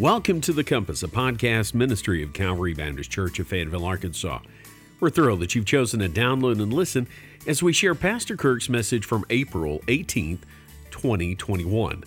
[0.00, 4.40] Welcome to The Compass, a podcast ministry of Calvary Baptist Church of Fayetteville, Arkansas.
[4.98, 7.06] We're thrilled that you've chosen to download and listen
[7.46, 10.38] as we share Pastor Kirk's message from April 18th,
[10.90, 12.04] 2021.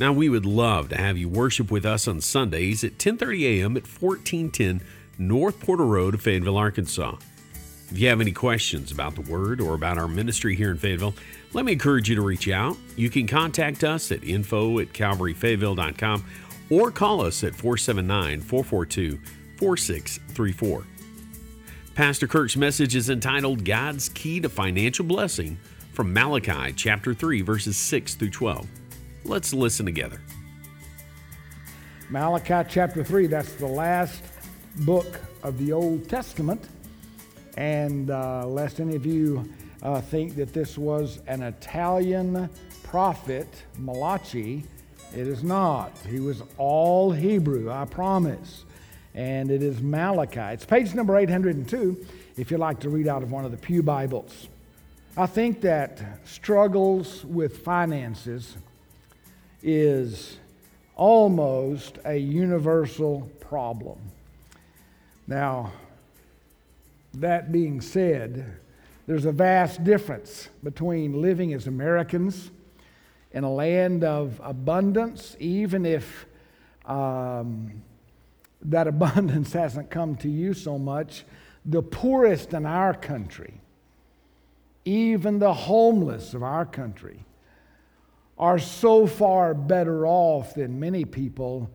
[0.00, 3.76] Now, we would love to have you worship with us on Sundays at 10:30 a.m.
[3.76, 4.80] at 1410
[5.18, 7.16] North Porter Road of Fayetteville, Arkansas.
[7.90, 11.14] If you have any questions about the Word or about our ministry here in Fayetteville,
[11.52, 12.76] let me encourage you to reach out.
[12.96, 16.24] You can contact us at info at calvaryfayetteville.com
[16.70, 19.18] or call us at 479 442
[19.58, 20.86] 4634.
[21.94, 25.58] Pastor Kirk's message is entitled God's Key to Financial Blessing
[25.92, 28.66] from Malachi chapter 3 verses 6 through 12.
[29.24, 30.20] Let's listen together.
[32.10, 34.22] Malachi chapter 3, that's the last
[34.80, 36.68] book of the Old Testament.
[37.56, 39.48] And uh, lest any of you
[39.82, 42.50] uh, think that this was an Italian
[42.82, 44.64] prophet, Malachi,
[45.14, 45.96] it is not.
[46.08, 48.64] He was all Hebrew, I promise.
[49.14, 50.54] And it is Malachi.
[50.54, 52.04] It's page number 802
[52.36, 54.48] if you'd like to read out of one of the Pew Bibles.
[55.16, 58.56] I think that struggles with finances
[59.62, 60.36] is
[60.96, 63.98] almost a universal problem.
[65.28, 65.72] Now,
[67.14, 68.56] that being said,
[69.06, 72.50] there's a vast difference between living as Americans
[73.34, 76.24] in a land of abundance, even if
[76.86, 77.82] um,
[78.62, 81.24] that abundance hasn't come to you so much.
[81.66, 83.60] The poorest in our country,
[84.84, 87.24] even the homeless of our country,
[88.38, 91.70] are so far better off than many people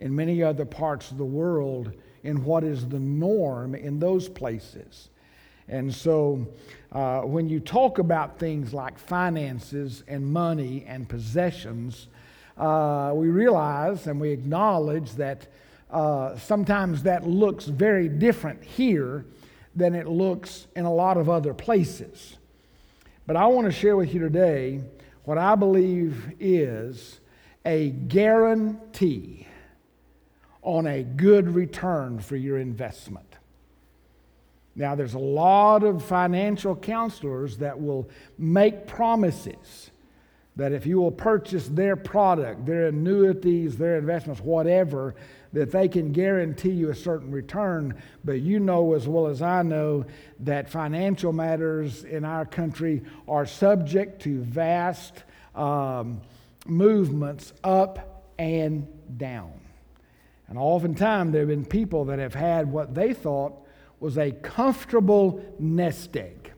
[0.00, 1.92] in many other parts of the world
[2.22, 5.10] in what is the norm in those places.
[5.68, 6.46] And so,
[6.92, 12.06] uh, when you talk about things like finances and money and possessions,
[12.56, 15.48] uh, we realize and we acknowledge that
[15.90, 19.24] uh, sometimes that looks very different here
[19.74, 22.36] than it looks in a lot of other places.
[23.26, 24.82] But I want to share with you today
[25.24, 27.20] what I believe is
[27.64, 29.46] a guarantee
[30.62, 33.33] on a good return for your investment.
[34.76, 38.08] Now, there's a lot of financial counselors that will
[38.38, 39.90] make promises
[40.56, 45.14] that if you will purchase their product, their annuities, their investments, whatever,
[45.52, 48.00] that they can guarantee you a certain return.
[48.24, 50.04] But you know as well as I know
[50.40, 55.24] that financial matters in our country are subject to vast
[55.54, 56.20] um,
[56.66, 58.86] movements up and
[59.18, 59.52] down.
[60.48, 63.63] And oftentimes there have been people that have had what they thought
[64.00, 66.52] was a comfortable nest egg,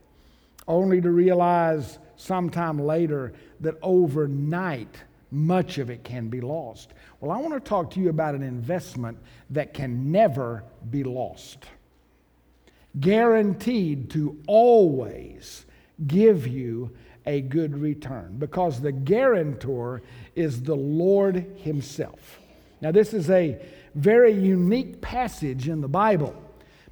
[0.66, 6.92] only to realize sometime later that overnight much of it can be lost.
[7.20, 9.18] Well, I want to talk to you about an investment
[9.50, 11.58] that can never be lost,
[12.98, 15.66] guaranteed to always
[16.06, 16.90] give you
[17.26, 20.02] a good return because the guarantor
[20.34, 22.38] is the Lord Himself.
[22.80, 23.60] Now, this is a
[23.94, 26.34] very unique passage in the Bible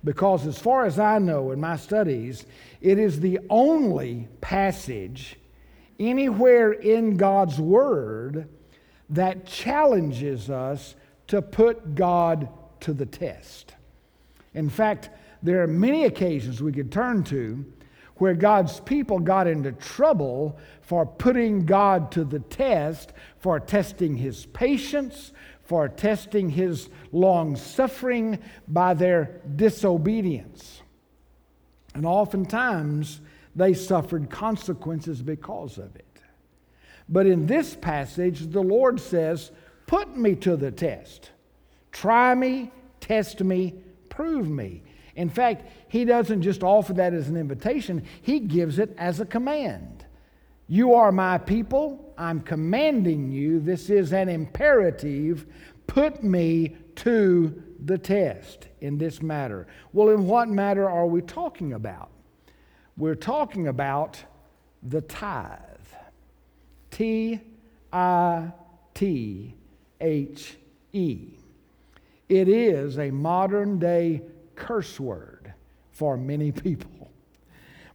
[0.05, 2.45] because, as far as I know in my studies,
[2.81, 5.37] it is the only passage
[5.99, 8.49] anywhere in God's Word
[9.11, 10.95] that challenges us
[11.29, 12.49] to put God
[12.81, 13.75] to the test.
[14.53, 15.09] In fact,
[15.43, 17.65] there are many occasions we could turn to
[18.17, 24.47] where God's people got into trouble for putting God to the test, for testing his
[24.47, 25.33] patience,
[25.75, 30.81] for testing his long suffering by their disobedience.
[31.97, 33.21] And oftentimes,
[33.57, 36.21] they suffered consequences because of it.
[37.09, 39.51] But in this passage, the Lord says,
[39.89, 41.33] Put me to the test.
[41.91, 42.71] Try me,
[43.01, 43.75] test me,
[44.11, 44.85] prove me.
[45.17, 49.27] In fact, he doesn't just offer that as an invitation, he gives it as a
[49.27, 50.04] command.
[50.67, 52.15] You are my people.
[52.17, 53.61] I'm commanding you.
[53.61, 55.47] This is an imperative.
[55.87, 59.67] Put me to the test in this matter.
[59.93, 62.11] Well, in what matter are we talking about?
[62.97, 64.23] We're talking about
[64.83, 65.59] the tithe.
[66.91, 67.41] T
[67.93, 68.53] I
[68.95, 69.55] T
[70.01, 70.57] H
[70.93, 71.19] E.
[72.29, 74.23] It is a modern day
[74.55, 75.53] curse word
[75.91, 76.94] for many people.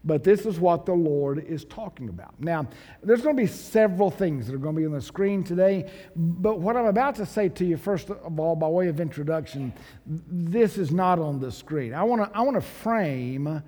[0.05, 2.33] But this is what the Lord is talking about.
[2.39, 2.67] Now,
[3.03, 5.91] there's going to be several things that are going to be on the screen today.
[6.15, 9.73] But what I'm about to say to you, first of all, by way of introduction,
[10.05, 11.93] this is not on the screen.
[11.93, 13.61] I want to, I want to frame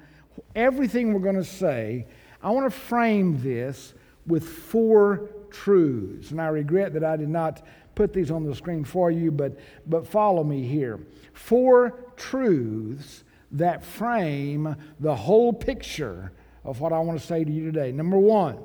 [0.55, 2.07] everything we're going to say,
[2.41, 3.93] I want to frame this
[4.25, 6.31] with four truths.
[6.31, 7.61] And I regret that I did not
[7.93, 10.99] put these on the screen for you, but, but follow me here.
[11.33, 16.31] Four truths that frame the whole picture
[16.63, 17.91] of what I want to say to you today.
[17.91, 18.59] Number one,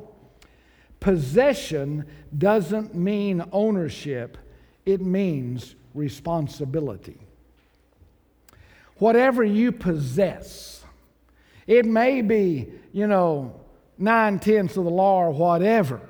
[1.00, 2.04] possession
[2.36, 4.38] doesn't mean ownership,
[4.84, 7.18] it means responsibility.
[8.98, 10.84] Whatever you possess,
[11.66, 13.60] it may be, you know,
[13.98, 16.00] nine tenths of the law or whatever.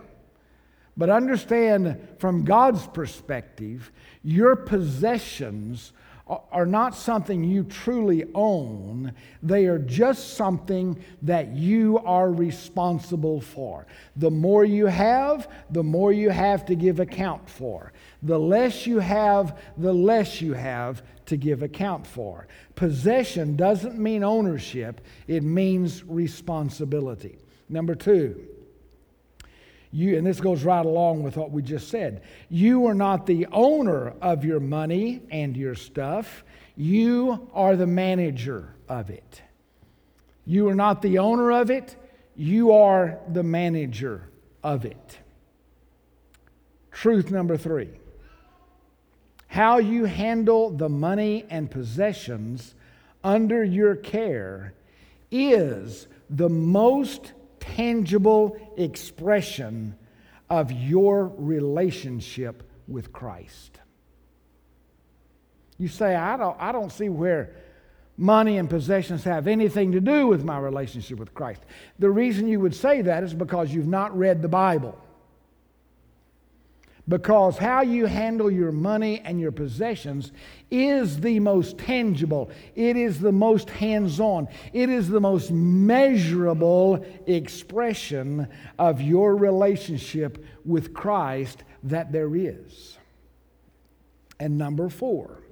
[0.97, 3.91] But understand from God's perspective,
[4.23, 5.93] your possessions
[6.27, 9.13] are not something you truly own.
[9.43, 13.87] They are just something that you are responsible for.
[14.17, 17.93] The more you have, the more you have to give account for.
[18.23, 22.49] The less you have, the less you have to give account for.
[22.75, 27.39] Possession doesn't mean ownership, it means responsibility.
[27.69, 28.49] Number two,
[29.91, 32.23] you, and this goes right along with what we just said.
[32.49, 36.45] You are not the owner of your money and your stuff,
[36.77, 39.43] you are the manager of it.
[40.45, 41.97] You are not the owner of it,
[42.37, 44.29] you are the manager
[44.63, 45.19] of it.
[46.91, 47.91] Truth number three
[49.49, 52.75] how you handle the money and possessions
[53.25, 54.75] under your care
[55.31, 57.33] is the most
[57.75, 59.97] tangible expression
[60.49, 63.81] of your relationship with Christ.
[65.79, 67.55] You say, I don't, I don't see where
[68.17, 71.61] money and possessions have anything to do with my relationship with Christ.
[71.99, 74.99] The reason you would say that is because you've not read the Bible.
[77.09, 80.33] Because how you handle your money and your possessions
[80.73, 87.07] is the most tangible, it is the most hands on, it is the most measurable
[87.27, 88.49] expression
[88.79, 92.99] of your relationship with Christ that there is.
[94.41, 95.43] And number four,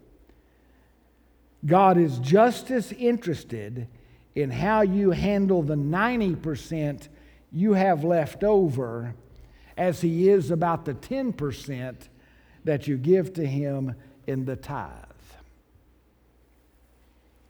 [1.64, 3.86] God is just as interested
[4.34, 7.08] in how you handle the 90%
[7.52, 9.14] you have left over
[9.76, 11.94] as he is about the 10%
[12.64, 13.94] that you give to him
[14.26, 14.90] in the tithe.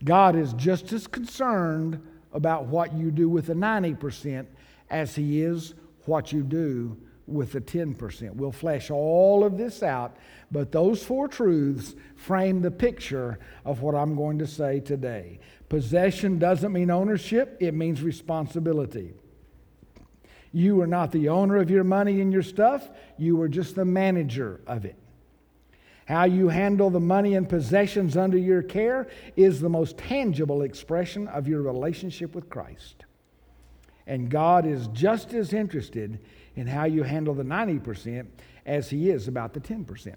[0.03, 2.01] God is just as concerned
[2.33, 4.47] about what you do with the 90%
[4.91, 5.75] as he is
[6.05, 8.35] what you do with the 10%.
[8.35, 10.17] We'll flesh all of this out,
[10.51, 15.39] but those four truths frame the picture of what I'm going to say today.
[15.71, 19.15] Possession doesn't mean ownership, it means responsibility.
[20.55, 23.85] You are not the owner of your money and your stuff, you are just the
[23.85, 24.97] manager of it.
[26.07, 31.27] How you handle the money and possessions under your care is the most tangible expression
[31.27, 33.05] of your relationship with Christ.
[34.07, 36.21] And God is just as interested
[36.55, 38.27] in how you handle the 90%
[38.65, 40.15] as He is about the 10%.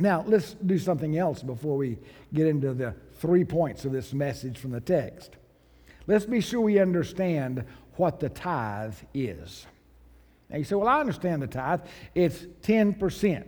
[0.00, 1.96] Now, let's do something else before we
[2.34, 5.36] get into the three points of this message from the text.
[6.06, 7.64] Let's be sure we understand
[7.96, 9.66] what the tithe is.
[10.48, 11.80] Now you say, well, I understand the tithe.
[12.14, 13.44] It's 10%.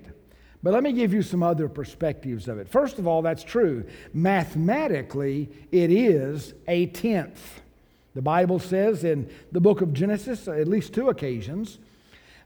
[0.62, 2.68] But let me give you some other perspectives of it.
[2.68, 3.84] First of all, that's true.
[4.14, 7.60] Mathematically, it is a tenth.
[8.14, 11.78] The Bible says in the book of Genesis, at least two occasions,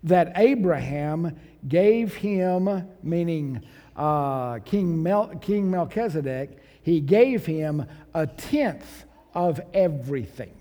[0.05, 1.37] that Abraham
[1.69, 3.63] gave him, meaning
[3.97, 7.85] uh, King, Mel- King Melchizedek, he gave him
[8.15, 10.55] a tenth of everything.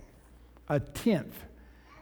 [0.69, 1.43] A tenth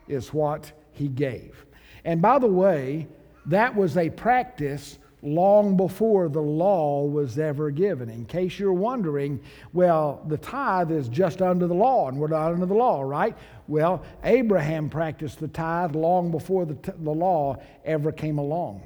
[0.08, 1.66] is what he gave.
[2.06, 3.08] And by the way,
[3.48, 8.10] that was a practice long before the law was ever given.
[8.10, 9.40] In case you're wondering,
[9.72, 13.36] well, the tithe is just under the law, and we're not under the law, right?
[13.68, 18.84] Well, Abraham practiced the tithe long before the, t- the law ever came along.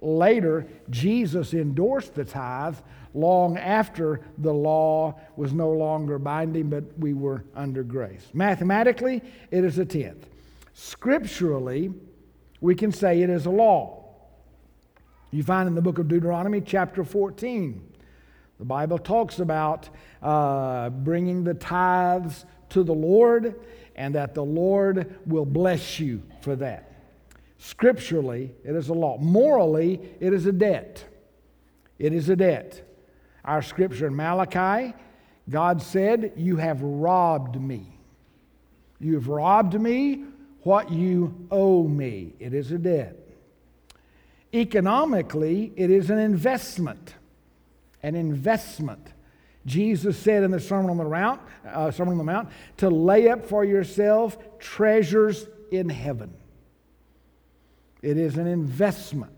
[0.00, 2.76] Later, Jesus endorsed the tithe
[3.16, 8.28] long after the law was no longer binding, but we were under grace.
[8.34, 10.26] Mathematically, it is a tenth.
[10.74, 11.92] Scripturally,
[12.60, 14.04] we can say it is a law.
[15.30, 17.82] You find in the book of Deuteronomy, chapter 14,
[18.58, 19.88] the Bible talks about
[20.22, 23.54] uh, bringing the tithes to the Lord
[23.96, 26.92] and that the Lord will bless you for that.
[27.58, 29.18] Scripturally, it is a law.
[29.18, 31.04] Morally, it is a debt.
[31.98, 32.82] It is a debt.
[33.46, 34.92] Our scripture in Malachi,
[35.48, 37.86] God said, You have robbed me.
[38.98, 40.24] You have robbed me
[40.62, 42.32] what you owe me.
[42.40, 43.16] It is a debt.
[44.52, 47.14] Economically, it is an investment.
[48.02, 49.12] An investment.
[49.64, 52.48] Jesus said in the Sermon on the Mount, uh, Sermon on the Mount,
[52.78, 56.32] to lay up for yourself treasures in heaven.
[58.02, 59.35] It is an investment.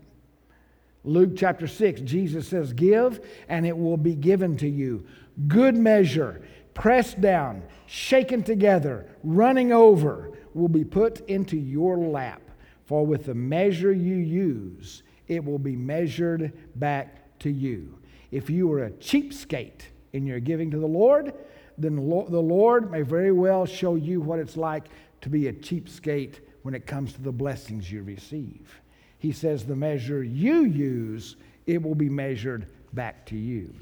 [1.03, 5.05] Luke chapter 6, Jesus says, Give, and it will be given to you.
[5.47, 6.41] Good measure,
[6.73, 12.41] pressed down, shaken together, running over, will be put into your lap.
[12.85, 17.97] For with the measure you use, it will be measured back to you.
[18.31, 19.81] If you are a cheapskate
[20.13, 21.33] in your giving to the Lord,
[21.77, 24.85] then the Lord may very well show you what it's like
[25.21, 28.81] to be a cheapskate when it comes to the blessings you receive.
[29.19, 31.35] He says, The measure you use,
[31.67, 33.73] it will be measured back to you.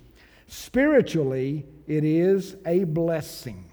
[0.48, 3.66] Spiritually, it is a blessing.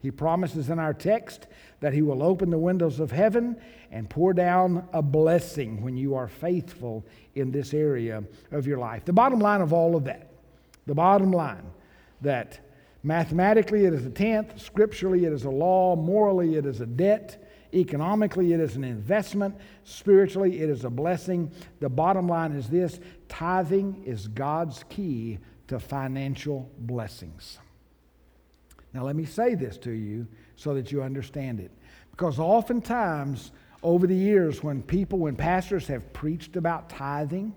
[0.00, 1.46] He promises in our text
[1.80, 3.56] that He will open the windows of heaven
[3.90, 9.04] and pour down a blessing when you are faithful in this area of your life.
[9.04, 10.30] The bottom line of all of that,
[10.86, 11.64] the bottom line
[12.20, 12.60] that
[13.02, 17.49] mathematically it is a tenth, scripturally it is a law, morally it is a debt,
[17.72, 19.56] Economically, it is an investment.
[19.84, 21.50] Spiritually, it is a blessing.
[21.80, 27.58] The bottom line is this tithing is God's key to financial blessings.
[28.92, 31.70] Now, let me say this to you so that you understand it.
[32.10, 37.54] Because oftentimes, over the years, when people, when pastors have preached about tithing,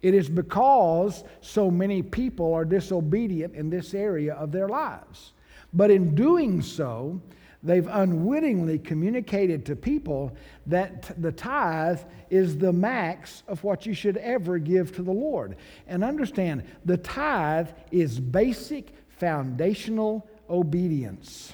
[0.00, 5.32] it is because so many people are disobedient in this area of their lives.
[5.72, 7.20] But in doing so,
[7.62, 10.36] they've unwittingly communicated to people
[10.66, 12.00] that the tithe
[12.30, 15.56] is the max of what you should ever give to the Lord.
[15.86, 21.52] And understand, the tithe is basic foundational obedience.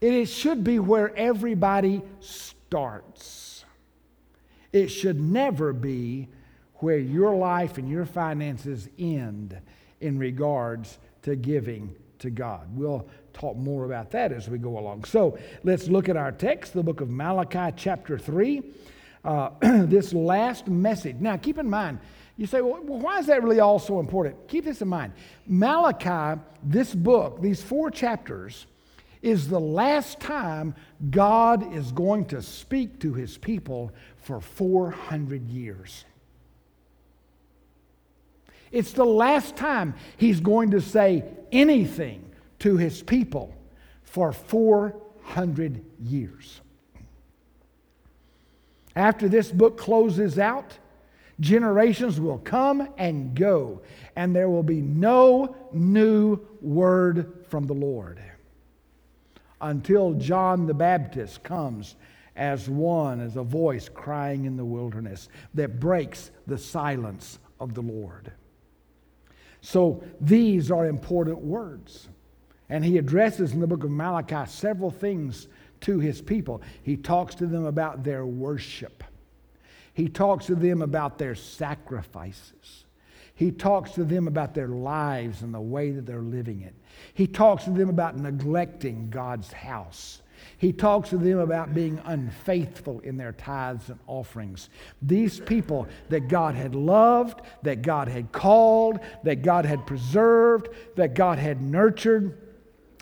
[0.00, 3.64] It should be where everybody starts.
[4.72, 6.28] It should never be
[6.76, 9.58] where your life and your finances end
[10.00, 12.68] in regards to giving to God.
[12.76, 15.04] We'll talk more about that as we go along.
[15.04, 18.62] So let's look at our text, the book of Malachi, chapter 3.
[19.24, 21.16] Uh, this last message.
[21.18, 21.98] Now, keep in mind,
[22.36, 24.46] you say, well, why is that really all so important?
[24.46, 25.12] Keep this in mind.
[25.46, 28.66] Malachi, this book, these four chapters,
[29.22, 30.76] is the last time
[31.10, 36.04] God is going to speak to his people for 400 years.
[38.70, 42.25] It's the last time he's going to say anything
[42.60, 43.54] to his people
[44.02, 46.60] for 400 years.
[48.94, 50.78] After this book closes out,
[51.38, 53.82] generations will come and go,
[54.16, 58.20] and there will be no new word from the Lord
[59.60, 61.96] until John the Baptist comes
[62.36, 67.80] as one, as a voice crying in the wilderness that breaks the silence of the
[67.80, 68.32] Lord.
[69.62, 72.08] So these are important words.
[72.68, 75.48] And he addresses in the book of Malachi several things
[75.82, 76.62] to his people.
[76.82, 79.04] He talks to them about their worship,
[79.94, 82.84] he talks to them about their sacrifices.
[83.34, 86.74] He talks to them about their lives and the way that they're living it.
[87.12, 90.22] He talks to them about neglecting God's house.
[90.56, 94.70] He talks to them about being unfaithful in their tithes and offerings.
[95.02, 101.12] These people that God had loved, that God had called, that God had preserved, that
[101.12, 102.38] God had nurtured,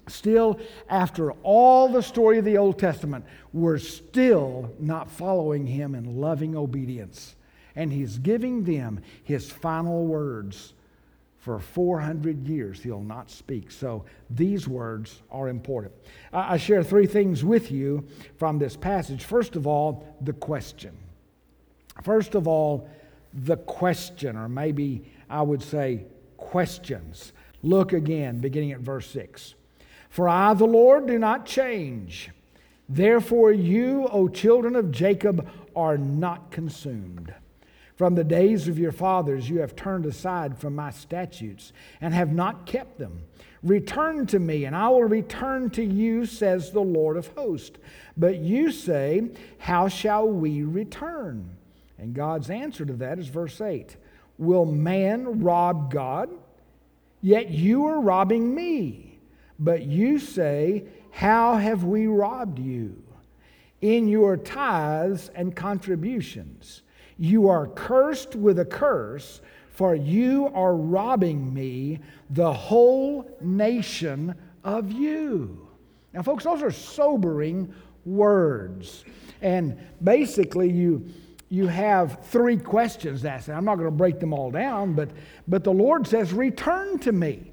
[0.08, 6.20] still, after all the story of the Old Testament, we're still not following him in
[6.20, 7.36] loving obedience.
[7.76, 10.74] And he's giving them his final words.
[11.38, 13.70] For 400 years, he'll not speak.
[13.70, 15.92] So these words are important.
[16.32, 18.08] I share three things with you
[18.38, 19.24] from this passage.
[19.24, 20.96] First of all, the question.
[22.02, 22.88] First of all,
[23.34, 26.06] the question, or maybe I would say
[26.36, 27.32] questions.
[27.62, 29.54] Look again, beginning at verse 6.
[30.14, 32.30] For I, the Lord, do not change.
[32.88, 37.34] Therefore, you, O children of Jacob, are not consumed.
[37.96, 42.32] From the days of your fathers, you have turned aside from my statutes and have
[42.32, 43.22] not kept them.
[43.64, 47.80] Return to me, and I will return to you, says the Lord of hosts.
[48.16, 51.56] But you say, How shall we return?
[51.98, 53.96] And God's answer to that is verse 8
[54.38, 56.30] Will man rob God?
[57.20, 59.13] Yet you are robbing me.
[59.58, 63.02] But you say, How have we robbed you?
[63.80, 66.82] In your tithes and contributions.
[67.18, 74.34] You are cursed with a curse, for you are robbing me, the whole nation
[74.64, 75.68] of you.
[76.12, 77.72] Now, folks, those are sobering
[78.04, 79.04] words.
[79.42, 81.06] And basically, you,
[81.48, 83.48] you have three questions asked.
[83.48, 85.10] I'm not going to break them all down, but,
[85.46, 87.52] but the Lord says, Return to me.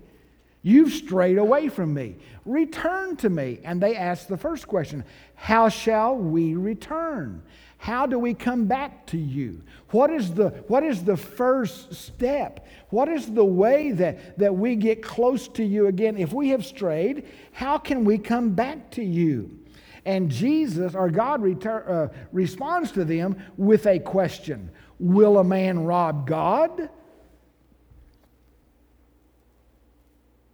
[0.64, 2.18] You've strayed away from me.
[2.46, 3.60] Return to me.
[3.64, 5.04] And they ask the first question
[5.36, 7.42] How shall we return?
[7.78, 9.64] How do we come back to you?
[9.90, 12.68] What is the, what is the first step?
[12.90, 16.16] What is the way that, that we get close to you again?
[16.16, 19.58] If we have strayed, how can we come back to you?
[20.06, 25.84] And Jesus, or God, retur- uh, responds to them with a question Will a man
[25.84, 26.88] rob God?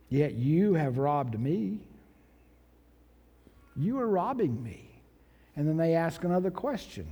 [0.10, 1.80] Yet you have robbed me.
[3.76, 4.88] You are robbing me.
[5.56, 7.08] And then they ask another question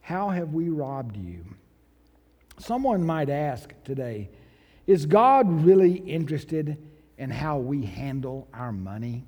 [0.00, 1.44] How have we robbed you?
[2.58, 4.30] Someone might ask today
[4.86, 6.78] Is God really interested
[7.18, 9.26] in how we handle our money?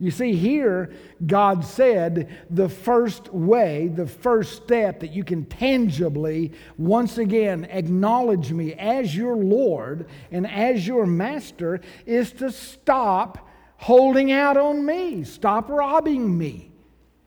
[0.00, 0.92] You see, here,
[1.26, 8.52] God said the first way, the first step that you can tangibly, once again, acknowledge
[8.52, 15.24] me as your Lord and as your master is to stop holding out on me,
[15.24, 16.70] stop robbing me.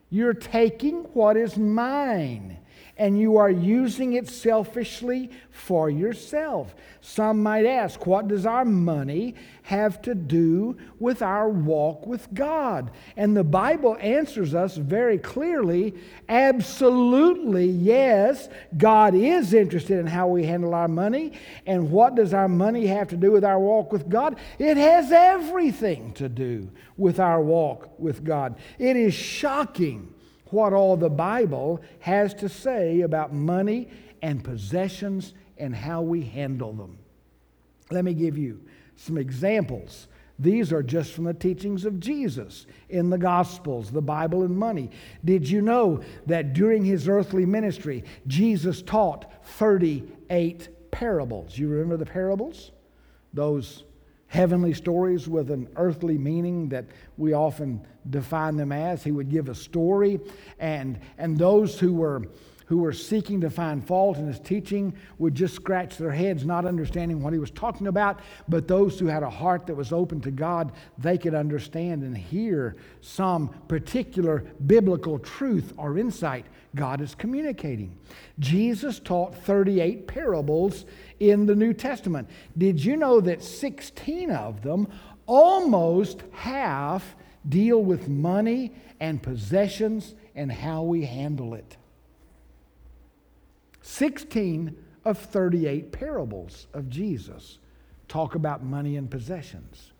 [0.09, 2.57] You're taking what is mine
[3.01, 6.75] and you are using it selfishly for yourself.
[7.01, 12.91] Some might ask, what does our money have to do with our walk with God?
[13.17, 15.95] And the Bible answers us very clearly
[16.29, 21.33] absolutely, yes, God is interested in how we handle our money.
[21.65, 24.37] And what does our money have to do with our walk with God?
[24.59, 28.59] It has everything to do with our walk with God.
[28.77, 30.13] It is shocking
[30.51, 33.89] what all the Bible has to say about money
[34.21, 36.97] and possessions and how we handle them.
[37.89, 38.61] Let me give you
[38.95, 40.07] some examples.
[40.39, 44.89] These are just from the teachings of Jesus in the Gospels, the Bible, and money.
[45.23, 51.57] Did you know that during his earthly ministry, Jesus taught 38 parables?
[51.57, 52.71] You remember the parables?
[53.33, 53.83] Those
[54.27, 56.85] heavenly stories with an earthly meaning that
[57.17, 59.03] we often define them as.
[59.03, 60.19] He would give a story,
[60.59, 62.23] and, and those who were
[62.71, 66.65] who were seeking to find fault in his teaching would just scratch their heads, not
[66.65, 68.21] understanding what he was talking about.
[68.47, 72.17] But those who had a heart that was open to God, they could understand and
[72.17, 77.97] hear some particular biblical truth or insight God is communicating.
[78.39, 80.85] Jesus taught 38 parables
[81.19, 82.29] in the New Testament.
[82.57, 84.87] Did you know that 16 of them,
[85.25, 91.77] almost half, deal with money and possessions and how we handle it?
[93.81, 94.75] 16
[95.05, 97.57] of 38 parables of Jesus
[98.07, 99.91] talk about money and possessions.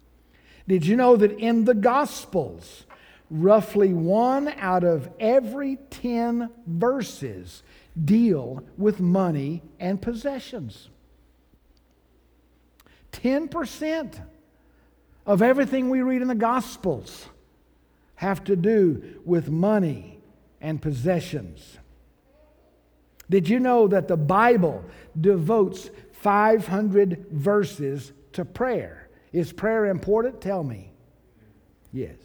[0.67, 2.85] Did you know that in the Gospels,
[3.29, 7.63] roughly one out of every 10 verses
[8.05, 10.89] deal with money and possessions?
[13.11, 14.21] 10%
[15.25, 17.27] of everything we read in the Gospels
[18.15, 20.19] have to do with money
[20.59, 21.77] and possessions.
[23.29, 24.83] Did you know that the Bible
[25.19, 29.09] devotes 500 verses to prayer?
[29.31, 30.41] Is prayer important?
[30.41, 30.91] Tell me.
[31.93, 32.17] Yes.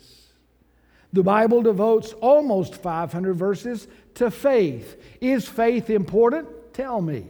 [1.13, 5.01] The Bible devotes almost 500 verses to faith.
[5.21, 6.75] Is faith important?
[6.75, 7.27] Tell me.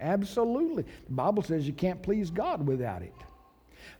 [0.00, 0.82] Absolutely.
[0.82, 3.14] The Bible says you can't please God without it.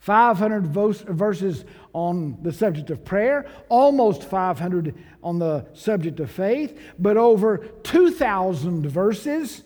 [0.05, 1.65] 500 verses
[1.95, 8.87] on the subject of prayer, almost 500 on the subject of faith, but over 2,000
[8.87, 9.63] verses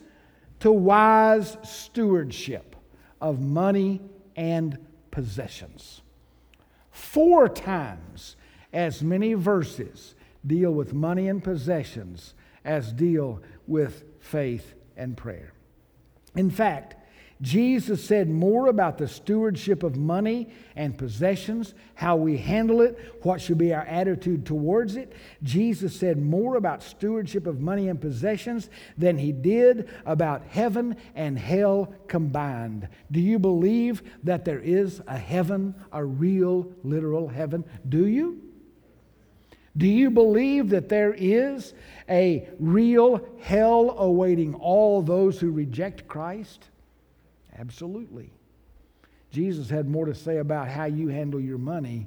[0.61, 2.77] to wise stewardship
[3.21, 4.01] of money
[4.37, 4.79] and
[5.11, 6.03] possessions.
[6.93, 8.37] Four times
[8.73, 10.15] as many verses
[10.47, 15.53] deal with money and possessions as deal with faith and prayer.
[16.37, 16.95] In fact,
[17.41, 23.41] Jesus said more about the stewardship of money and possessions, how we handle it, what
[23.41, 25.13] should be our attitude towards it.
[25.45, 31.39] Jesus said more about stewardship of money and possessions than he did about heaven and
[31.39, 32.89] hell combined.
[33.13, 37.65] Do you believe that there is a heaven, a real, literal heaven?
[37.89, 38.43] Do you?
[39.77, 41.73] Do you believe that there is
[42.09, 46.65] a real hell awaiting all those who reject Christ?
[47.59, 48.31] Absolutely.
[49.31, 52.07] Jesus had more to say about how you handle your money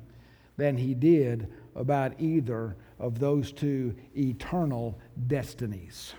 [0.58, 6.14] than he did about either of those two eternal destinies.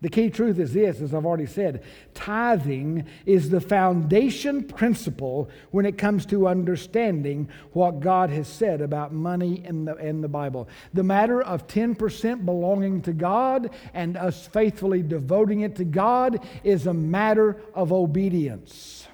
[0.00, 1.82] The key truth is this, as I've already said
[2.14, 9.12] tithing is the foundation principle when it comes to understanding what God has said about
[9.12, 10.68] money in the, in the Bible.
[10.94, 16.86] The matter of 10% belonging to God and us faithfully devoting it to God is
[16.86, 19.08] a matter of obedience.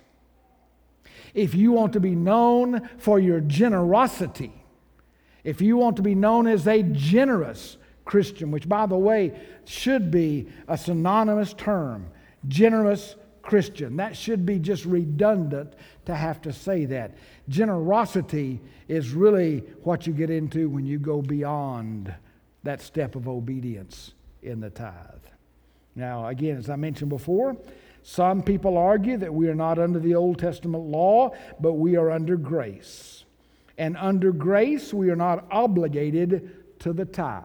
[1.33, 4.53] if you want to be known for your generosity,
[5.42, 10.11] if you want to be known as a generous Christian, which, by the way, should
[10.11, 12.07] be a synonymous term,
[12.49, 13.97] generous Christian.
[13.97, 15.75] That should be just redundant
[16.07, 17.12] to have to say that.
[17.49, 22.12] Generosity is really what you get into when you go beyond
[22.62, 24.12] that step of obedience
[24.43, 24.95] in the tithe.
[25.95, 27.57] Now, again, as I mentioned before,
[28.03, 32.11] some people argue that we are not under the Old Testament law, but we are
[32.11, 33.25] under grace.
[33.79, 37.45] And under grace, we are not obligated to the tithe.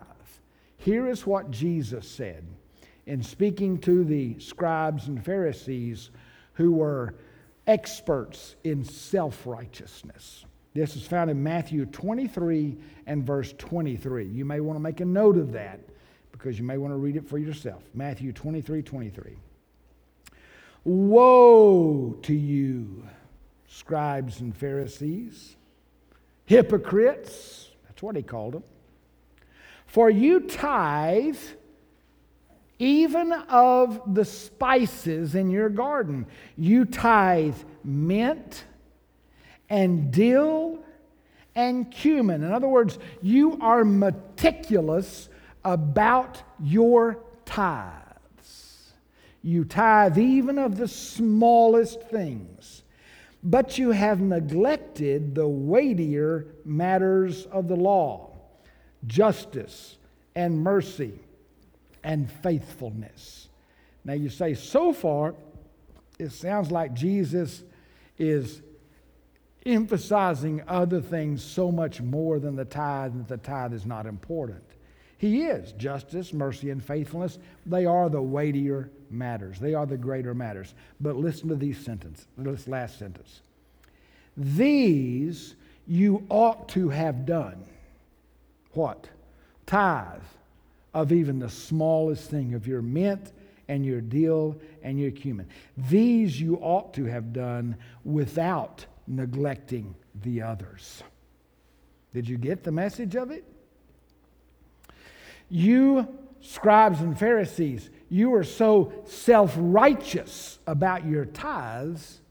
[0.79, 2.43] Here is what Jesus said
[3.05, 6.09] in speaking to the scribes and Pharisees
[6.53, 7.15] who were
[7.67, 10.45] experts in self righteousness.
[10.73, 14.25] This is found in Matthew 23 and verse 23.
[14.25, 15.81] You may want to make a note of that
[16.31, 17.83] because you may want to read it for yourself.
[17.93, 19.37] Matthew 23 23.
[20.85, 23.03] Woe to you,
[23.67, 25.57] scribes and Pharisees,
[26.45, 28.63] hypocrites, that's what he called them.
[29.89, 31.36] For you tithe
[32.78, 36.28] even of the spices in your garden.
[36.56, 38.65] You tithe mint
[39.67, 40.78] and dill
[41.56, 42.43] and cumin.
[42.43, 45.28] In other words, you are meticulous
[45.65, 48.93] about your tithes.
[49.41, 52.84] You tithe even of the smallest things,
[53.43, 58.28] but you have neglected the weightier matters of the law
[59.07, 59.97] justice
[60.35, 61.19] and mercy
[62.03, 63.49] and faithfulness.
[64.05, 65.35] Now you say, so far,
[66.17, 67.63] it sounds like Jesus
[68.17, 68.62] is
[69.65, 74.63] emphasizing other things so much more than the tithe, that the tithe is not important.
[75.17, 75.73] He is.
[75.73, 79.59] Justice, mercy, and faithfulness, they are the weightier matters.
[79.59, 80.73] They are the greater matters.
[81.01, 83.41] But listen to these sentence, this last sentence.
[84.38, 87.65] These you ought to have done.
[88.79, 89.09] What?
[89.65, 90.23] Tithe
[90.93, 93.33] of even the smallest thing of your mint
[93.67, 95.49] and your dill and your cumin.
[95.89, 101.03] These you ought to have done without neglecting the others.
[102.13, 103.43] Did you get the message of it?
[105.49, 106.07] You,
[106.39, 112.21] scribes and Pharisees, you are so self righteous about your tithes,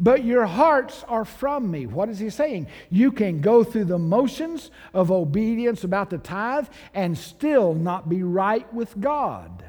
[0.00, 1.84] but your hearts are from me.
[1.84, 2.68] What is he saying?
[2.88, 8.22] You can go through the motions of obedience about the tithe and still not be
[8.22, 9.64] right with God.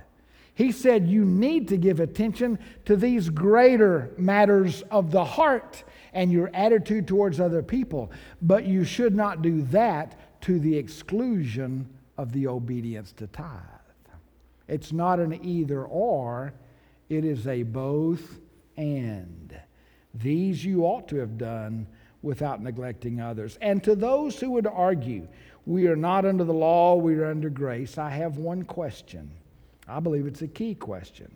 [0.54, 6.32] He said you need to give attention to these greater matters of the heart and
[6.32, 12.32] your attitude towards other people, but you should not do that to the exclusion of
[12.32, 13.48] the obedience to tithe.
[14.68, 16.54] It's not an either or,
[17.10, 18.40] it is a both
[18.78, 19.60] and.
[20.14, 21.88] These you ought to have done
[22.22, 23.58] without neglecting others.
[23.62, 25.28] And to those who would argue,
[25.66, 29.32] we are not under the law, we are under grace, I have one question.
[29.88, 31.32] I believe it's a key question.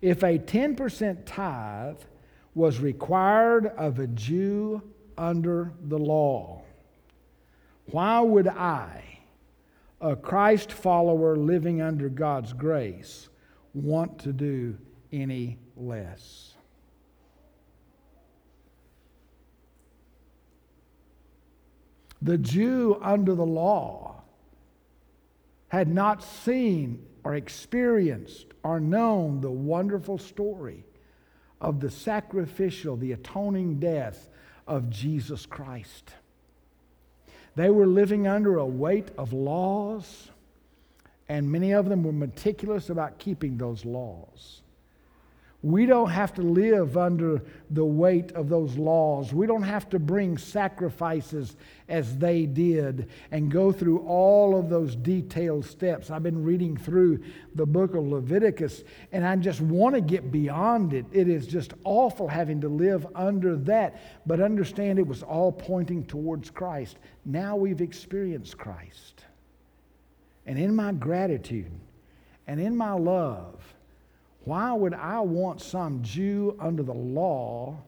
[0.00, 2.00] If a 10% tithe
[2.54, 4.82] was required of a Jew
[5.16, 6.62] under the law,
[7.86, 9.20] why would I,
[10.00, 13.28] a Christ follower living under God's grace
[13.72, 14.76] want to do
[15.12, 16.53] any less.
[22.24, 24.22] The Jew under the law
[25.68, 30.86] had not seen or experienced or known the wonderful story
[31.60, 34.30] of the sacrificial, the atoning death
[34.66, 36.14] of Jesus Christ.
[37.56, 40.30] They were living under a weight of laws,
[41.28, 44.62] and many of them were meticulous about keeping those laws.
[45.64, 49.32] We don't have to live under the weight of those laws.
[49.32, 51.56] We don't have to bring sacrifices
[51.88, 56.10] as they did and go through all of those detailed steps.
[56.10, 57.24] I've been reading through
[57.54, 61.06] the book of Leviticus and I just want to get beyond it.
[61.12, 66.04] It is just awful having to live under that, but understand it was all pointing
[66.04, 66.98] towards Christ.
[67.24, 69.24] Now we've experienced Christ.
[70.44, 71.72] And in my gratitude
[72.46, 73.63] and in my love,
[74.44, 77.78] why would I want some Jew under the law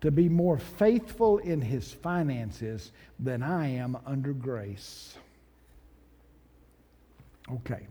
[0.00, 5.16] to be more faithful in his finances than I am under grace?
[7.52, 7.86] Okay.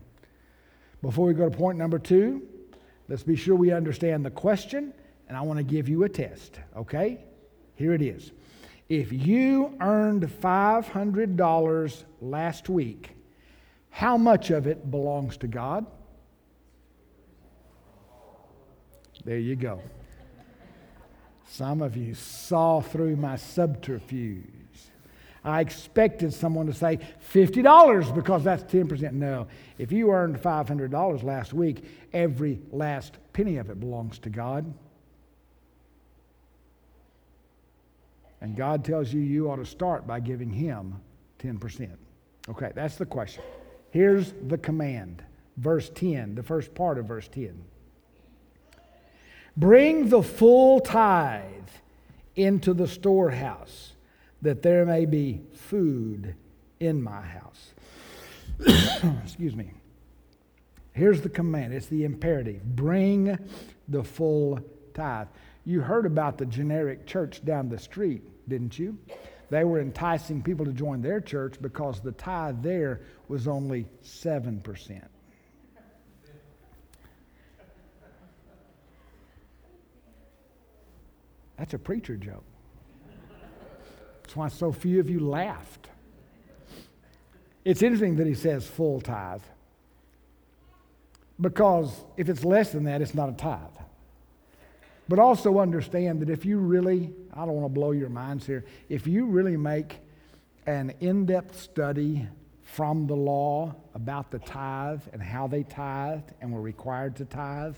[1.02, 2.42] Before we go to point number two,
[3.08, 4.94] let's be sure we understand the question,
[5.28, 7.18] and I want to give you a test, okay?
[7.74, 8.32] Here it is.
[8.88, 13.10] If you earned $500 last week,
[13.90, 15.84] how much of it belongs to God?
[19.28, 19.82] There you go.
[21.46, 24.46] Some of you saw through my subterfuge.
[25.44, 26.98] I expected someone to say
[27.34, 29.12] $50 because that's 10%.
[29.12, 29.46] No.
[29.76, 34.72] If you earned $500 last week, every last penny of it belongs to God.
[38.40, 41.02] And God tells you you ought to start by giving Him
[41.40, 41.90] 10%.
[42.48, 43.44] Okay, that's the question.
[43.90, 45.22] Here's the command.
[45.58, 47.62] Verse 10, the first part of verse 10.
[49.58, 51.42] Bring the full tithe
[52.36, 53.92] into the storehouse,
[54.40, 56.36] that there may be food
[56.78, 57.74] in my house.
[59.24, 59.72] Excuse me.
[60.92, 63.36] Here's the command it's the imperative bring
[63.88, 64.60] the full
[64.94, 65.26] tithe.
[65.64, 68.96] You heard about the generic church down the street, didn't you?
[69.50, 75.02] They were enticing people to join their church because the tithe there was only 7%.
[81.58, 82.44] That's a preacher joke.
[84.22, 85.88] That's why so few of you laughed.
[87.64, 89.42] It's interesting that he says full tithe.
[91.40, 93.60] Because if it's less than that, it's not a tithe.
[95.08, 98.64] But also understand that if you really, I don't want to blow your minds here,
[98.88, 99.98] if you really make
[100.66, 102.28] an in depth study
[102.62, 107.76] from the law about the tithe and how they tithed and were required to tithe,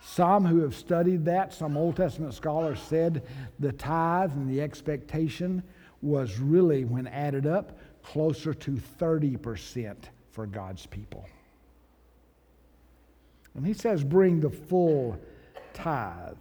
[0.00, 3.22] some who have studied that, some Old Testament scholars said
[3.58, 5.62] the tithe and the expectation
[6.02, 9.96] was really, when added up, closer to 30%
[10.30, 11.26] for God's people.
[13.54, 15.18] And he says, bring the full
[15.74, 16.38] tithe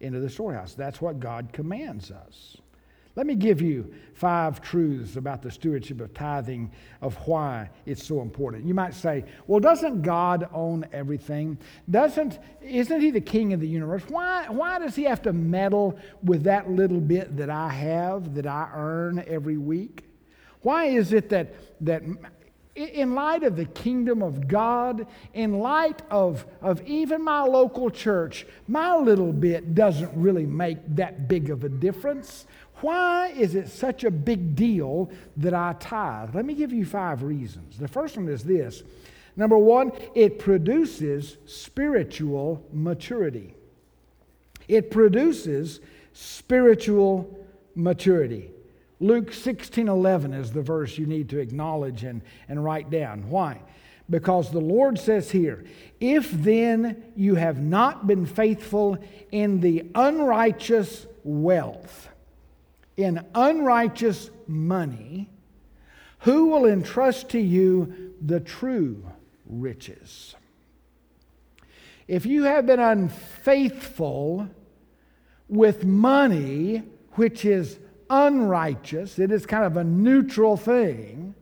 [0.00, 0.74] into the storehouse.
[0.74, 2.56] That's what God commands us.
[3.14, 6.72] Let me give you five truths about the stewardship of tithing,
[7.02, 8.64] of why it's so important.
[8.64, 11.58] You might say, well, doesn't God own everything?
[11.90, 14.02] Doesn't, isn't He the king of the universe?
[14.08, 18.46] Why, why does He have to meddle with that little bit that I have, that
[18.46, 20.04] I earn every week?
[20.62, 22.02] Why is it that, that
[22.74, 28.46] in light of the kingdom of God, in light of, of even my local church,
[28.66, 32.46] my little bit doesn't really make that big of a difference.
[32.82, 36.34] Why is it such a big deal that I tithe?
[36.34, 37.78] Let me give you five reasons.
[37.78, 38.82] The first one is this
[39.36, 43.54] number one, it produces spiritual maturity.
[44.68, 45.80] It produces
[46.12, 48.50] spiritual maturity.
[48.98, 53.28] Luke 16 11 is the verse you need to acknowledge and, and write down.
[53.30, 53.60] Why?
[54.10, 55.64] Because the Lord says here,
[56.00, 58.98] if then you have not been faithful
[59.30, 62.08] in the unrighteous wealth,
[62.96, 65.28] in unrighteous money,
[66.20, 69.04] who will entrust to you the true
[69.46, 70.34] riches?
[72.06, 74.48] If you have been unfaithful
[75.48, 77.78] with money, which is
[78.10, 81.34] unrighteous, it is kind of a neutral thing.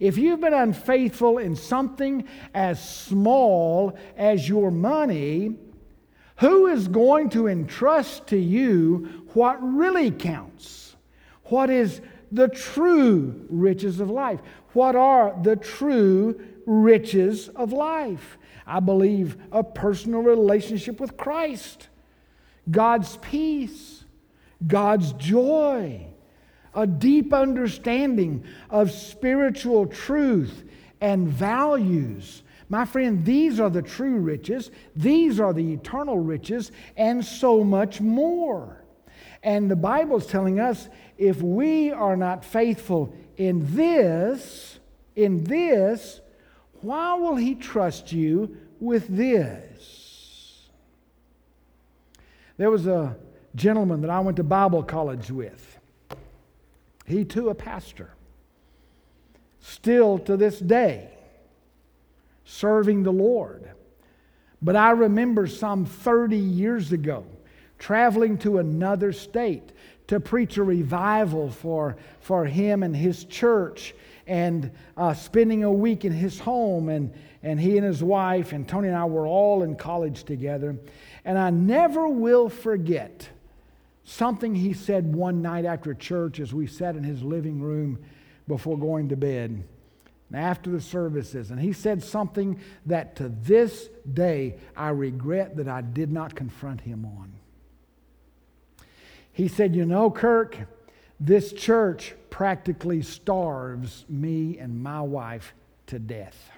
[0.00, 2.24] If you've been unfaithful in something
[2.54, 5.56] as small as your money,
[6.36, 10.79] who is going to entrust to you what really counts?
[11.50, 12.00] What is
[12.32, 14.40] the true riches of life?
[14.72, 18.38] What are the true riches of life?
[18.66, 21.88] I believe a personal relationship with Christ,
[22.70, 24.00] God's peace
[24.66, 26.06] God's joy,
[26.74, 30.64] a deep understanding of spiritual truth
[31.00, 32.42] and values.
[32.68, 38.00] My friend, these are the true riches, these are the eternal riches, and so much
[38.00, 38.79] more.
[39.42, 44.78] And the Bible's telling us if we are not faithful in this,
[45.16, 46.20] in this,
[46.82, 50.68] why will He trust you with this?
[52.56, 53.16] There was a
[53.54, 55.78] gentleman that I went to Bible college with.
[57.06, 58.10] He too a pastor.
[59.60, 61.10] Still to this day,
[62.44, 63.70] serving the Lord.
[64.62, 67.24] But I remember some 30 years ago
[67.80, 69.72] traveling to another state
[70.06, 73.94] to preach a revival for, for him and his church
[74.26, 76.88] and uh, spending a week in his home.
[76.88, 77.12] And,
[77.42, 80.76] and he and his wife, and Tony and I were all in college together.
[81.24, 83.28] And I never will forget
[84.04, 87.98] something he said one night after church as we sat in his living room
[88.46, 89.64] before going to bed
[90.34, 91.50] after the services.
[91.50, 96.80] And he said something that to this day I regret that I did not confront
[96.80, 97.39] him on.
[99.32, 100.58] He said, You know, Kirk,
[101.18, 105.54] this church practically starves me and my wife
[105.86, 106.50] to death.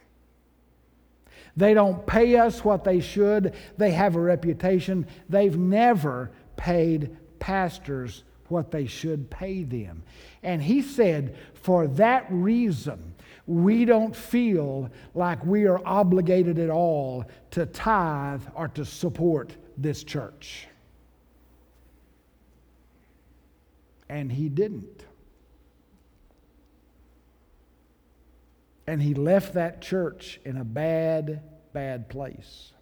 [1.57, 3.55] They don't pay us what they should.
[3.77, 5.07] They have a reputation.
[5.29, 10.03] They've never paid pastors what they should pay them.
[10.43, 13.15] And he said, for that reason,
[13.47, 20.05] we don't feel like we are obligated at all to tithe or to support this
[20.05, 20.69] church.
[24.13, 25.07] And he didn't.
[28.87, 31.41] And he left that church in a bad,
[31.73, 32.73] bad place.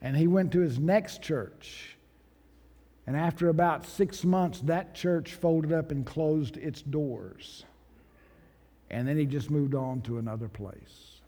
[0.00, 1.98] And he went to his next church.
[3.06, 7.66] And after about six months, that church folded up and closed its doors.
[8.90, 11.20] And then he just moved on to another place.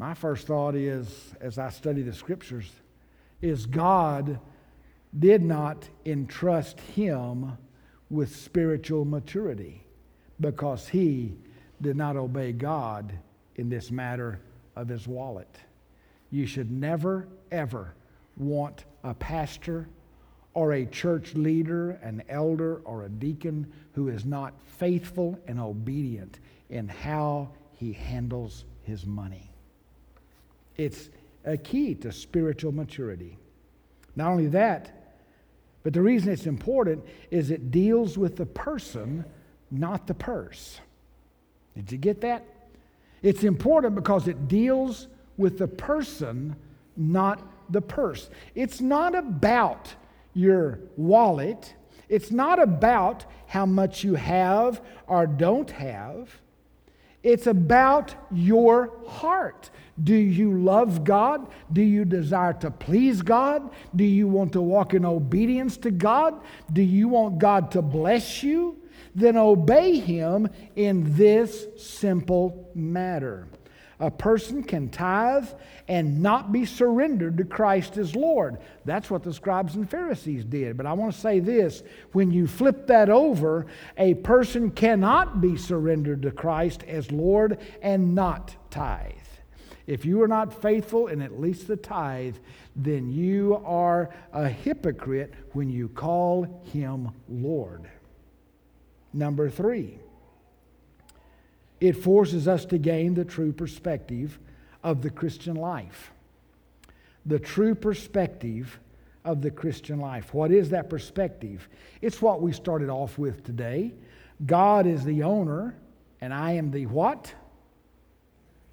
[0.00, 2.68] My first thought is, as I study the scriptures,
[3.40, 4.40] is God
[5.18, 7.56] did not entrust him
[8.10, 9.84] with spiritual maturity
[10.40, 11.36] because he
[11.80, 13.12] did not obey God
[13.56, 14.40] in this matter
[14.76, 15.56] of his wallet.
[16.30, 17.94] You should never, ever
[18.36, 19.88] want a pastor
[20.54, 26.38] or a church leader, an elder, or a deacon who is not faithful and obedient
[26.70, 29.50] in how he handles his money.
[30.76, 31.10] It's
[31.44, 33.38] a key to spiritual maturity.
[34.16, 35.03] Not only that,
[35.84, 39.24] but the reason it's important is it deals with the person,
[39.70, 40.80] not the purse.
[41.76, 42.44] Did you get that?
[43.22, 46.56] It's important because it deals with the person,
[46.96, 48.30] not the purse.
[48.54, 49.94] It's not about
[50.32, 51.74] your wallet.
[52.08, 56.30] It's not about how much you have or don't have.
[57.22, 59.70] It's about your heart.
[60.02, 61.48] Do you love God?
[61.72, 63.70] Do you desire to please God?
[63.94, 66.40] Do you want to walk in obedience to God?
[66.72, 68.78] Do you want God to bless you?
[69.14, 73.46] Then obey Him in this simple matter.
[74.00, 75.48] A person can tithe
[75.86, 78.58] and not be surrendered to Christ as Lord.
[78.84, 80.76] That's what the scribes and Pharisees did.
[80.76, 85.56] But I want to say this when you flip that over, a person cannot be
[85.56, 89.12] surrendered to Christ as Lord and not tithe.
[89.86, 92.36] If you are not faithful in at least the tithe,
[92.74, 97.88] then you are a hypocrite when you call him Lord.
[99.12, 99.98] Number three,
[101.80, 104.38] it forces us to gain the true perspective
[104.82, 106.12] of the Christian life.
[107.26, 108.78] The true perspective
[109.24, 110.34] of the Christian life.
[110.34, 111.68] What is that perspective?
[112.02, 113.92] It's what we started off with today.
[114.44, 115.74] God is the owner,
[116.20, 117.32] and I am the what?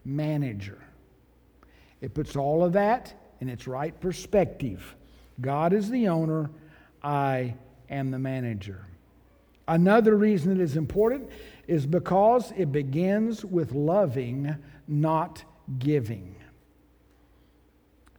[0.04, 0.80] Manager.
[2.02, 4.96] It puts all of that in its right perspective.
[5.40, 6.50] God is the owner,
[7.04, 7.56] I
[7.90, 8.86] am the manager.
[9.68, 11.30] Another reason it is important
[11.68, 14.56] is because it begins with loving,
[14.88, 15.44] not
[15.80, 16.36] giving.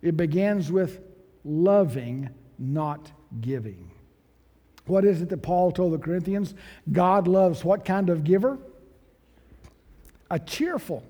[0.00, 1.00] It begins with
[1.44, 3.90] loving, not giving.
[4.86, 6.54] What is it that Paul told the Corinthians?
[6.90, 8.58] God loves what kind of giver?
[10.30, 11.04] A cheerful.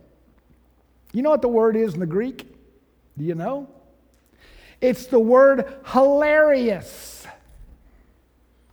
[1.13, 2.47] You know what the word is in the Greek?
[3.19, 3.69] Do you know?
[4.81, 7.27] It's the word hilarious.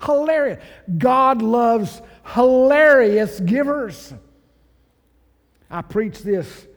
[0.04, 0.64] Hilarious.
[0.98, 2.02] God loves
[2.34, 4.14] hilarious givers.
[5.70, 6.68] I preached this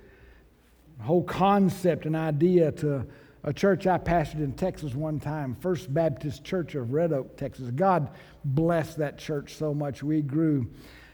[1.01, 3.07] whole concept and idea to
[3.45, 7.71] a church I pastored in Texas one time, First Baptist Church of Red Oak, Texas.
[7.71, 8.11] God
[8.45, 10.03] bless that church so much.
[10.03, 10.71] We grew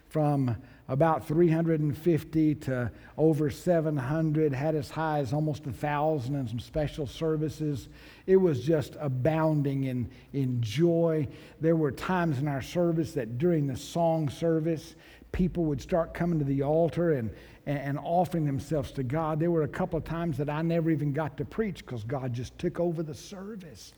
[0.09, 0.57] from
[0.89, 7.07] about 350 to over 700, had as high as almost a 1,000 and some special
[7.07, 7.89] services.
[8.27, 11.29] It was just abounding in, in joy.
[11.61, 14.95] There were times in our service that during the song service,
[15.31, 17.31] people would start coming to the altar and,
[17.67, 19.39] and, and offering themselves to God.
[19.39, 22.33] There were a couple of times that I never even got to preach because God
[22.33, 23.93] just took over the service.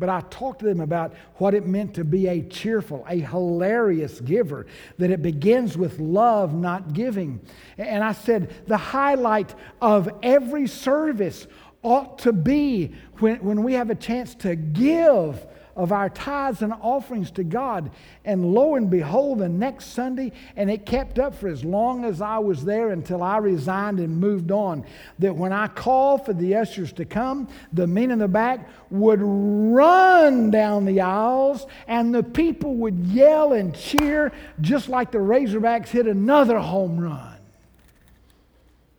[0.00, 4.20] But I talked to them about what it meant to be a cheerful, a hilarious
[4.20, 7.38] giver, that it begins with love, not giving.
[7.76, 11.46] And I said, the highlight of every service
[11.82, 15.46] ought to be when, when we have a chance to give
[15.80, 17.90] of our tithes and offerings to God.
[18.22, 22.20] And lo and behold, the next Sunday, and it kept up for as long as
[22.20, 24.84] I was there until I resigned and moved on,
[25.20, 29.20] that when I called for the ushers to come, the men in the back would
[29.22, 35.88] run down the aisles and the people would yell and cheer just like the Razorbacks
[35.88, 37.38] hit another home run.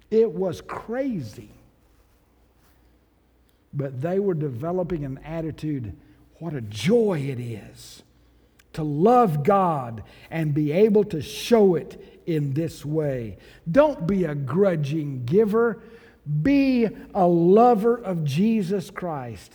[0.09, 1.51] It was crazy.
[3.71, 5.95] But they were developing an attitude
[6.41, 8.03] what a joy it is
[8.73, 13.37] to love God and be able to show it in this way.
[13.69, 15.81] Don't be a grudging giver,
[16.41, 19.53] be a lover of Jesus Christ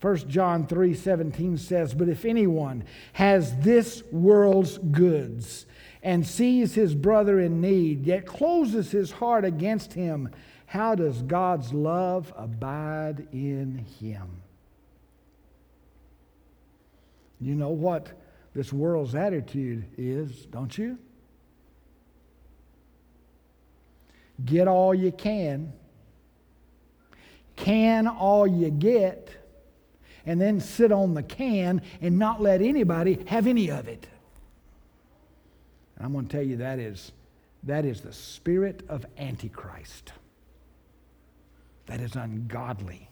[0.00, 5.66] 1 John 3 17 says, But if anyone has this world's goods
[6.02, 10.30] and sees his brother in need, yet closes his heart against him,
[10.66, 14.37] how does God's love abide in him?
[17.40, 18.08] You know what
[18.54, 20.98] this world's attitude is, don't you?
[24.44, 25.72] Get all you can,
[27.56, 29.30] can all you get,
[30.24, 34.06] and then sit on the can and not let anybody have any of it.
[35.96, 37.12] And I'm going to tell you that is,
[37.64, 40.12] that is the spirit of Antichrist.
[41.86, 43.08] That is ungodly.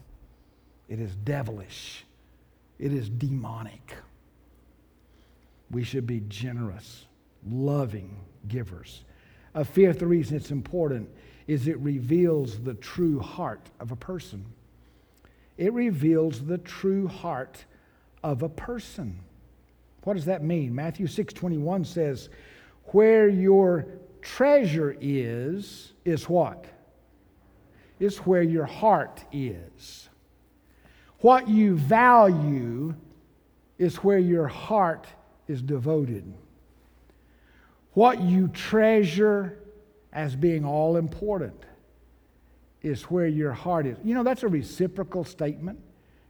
[0.89, 2.05] It is devilish.
[2.79, 3.95] It is demonic.
[5.71, 7.07] We should be generous,
[7.49, 9.05] loving givers.
[9.55, 11.09] A fifth reason it's important
[11.47, 14.45] is it reveals the true heart of a person.
[15.57, 17.64] It reveals the true heart
[18.23, 19.19] of a person.
[20.05, 20.75] What does that mean?
[20.75, 22.29] Matthew 6:21 says,
[22.93, 23.87] "Where your
[24.27, 26.67] treasure is is what?
[27.99, 30.09] Is where your heart is.
[31.21, 32.95] What you value
[33.79, 35.07] is where your heart
[35.49, 36.32] is devoted.
[37.92, 39.59] What you treasure
[40.12, 41.64] as being all important
[42.82, 43.97] is where your heart is.
[44.05, 45.78] You know, that's a reciprocal statement.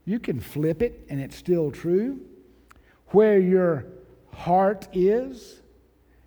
[0.05, 2.21] You can flip it and it's still true.
[3.09, 3.87] Where your
[4.33, 5.61] heart is,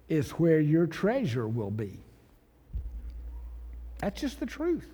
[0.08, 2.00] is where your treasure will be.
[4.00, 4.88] That's just the truth.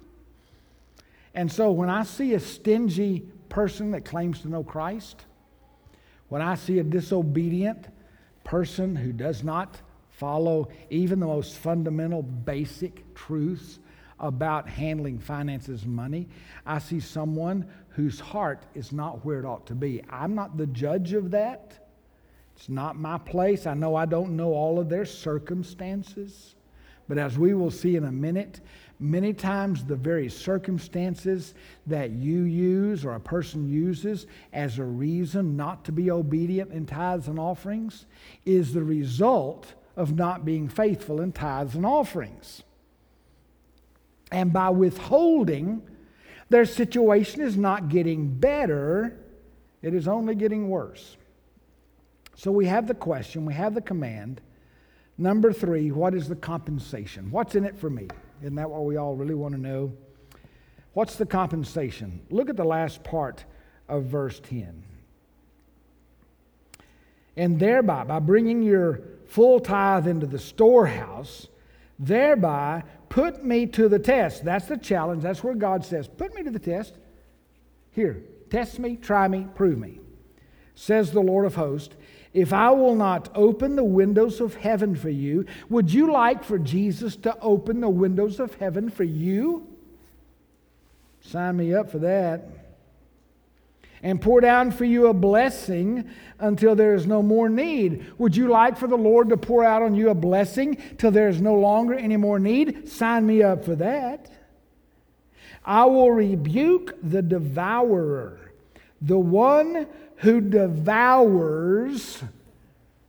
[1.33, 5.25] And so when I see a stingy person that claims to know Christ,
[6.29, 7.87] when I see a disobedient
[8.43, 13.79] person who does not follow even the most fundamental, basic truths
[14.19, 16.27] about handling finances and money,
[16.65, 20.01] I see someone whose heart is not where it ought to be.
[20.09, 21.85] I'm not the judge of that.
[22.55, 23.67] It's not my place.
[23.67, 26.55] I know I don't know all of their circumstances.
[27.07, 28.61] But as we will see in a minute,
[28.99, 31.53] Many times, the very circumstances
[31.85, 36.85] that you use or a person uses as a reason not to be obedient in
[36.85, 38.05] tithes and offerings
[38.45, 42.63] is the result of not being faithful in tithes and offerings.
[44.31, 45.81] And by withholding,
[46.49, 49.17] their situation is not getting better,
[49.81, 51.17] it is only getting worse.
[52.35, 54.41] So we have the question, we have the command.
[55.17, 57.31] Number three, what is the compensation?
[57.31, 58.07] What's in it for me?
[58.41, 59.93] Isn't that what we all really want to know?
[60.93, 62.21] What's the compensation?
[62.29, 63.43] Look at the last part
[63.87, 64.83] of verse 10.
[67.37, 71.47] And thereby, by bringing your full tithe into the storehouse,
[71.99, 74.45] thereby put me to the test.
[74.45, 75.23] That's the challenge.
[75.23, 76.95] That's where God says, Put me to the test.
[77.91, 79.99] Here, test me, try me, prove me,
[80.75, 81.95] says the Lord of hosts.
[82.35, 86.59] If I will not open the windows of heaven for you, would you like for
[86.59, 89.65] Jesus to open the windows of heaven for you?
[91.21, 92.49] Sign me up for that.
[94.03, 98.05] And pour down for you a blessing until there is no more need.
[98.17, 101.29] Would you like for the Lord to pour out on you a blessing till there
[101.29, 102.89] is no longer any more need?
[102.89, 104.29] Sign me up for that.
[105.63, 108.51] I will rebuke the devourer,
[109.01, 109.87] the one
[110.17, 112.23] who devours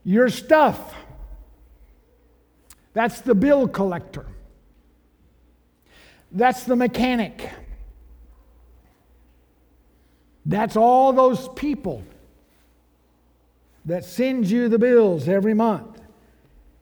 [0.05, 0.95] your stuff.
[2.93, 4.27] That's the bill collector.
[6.33, 7.51] That's the mechanic.
[10.45, 12.05] That's all those people
[13.85, 16.01] that send you the bills every month.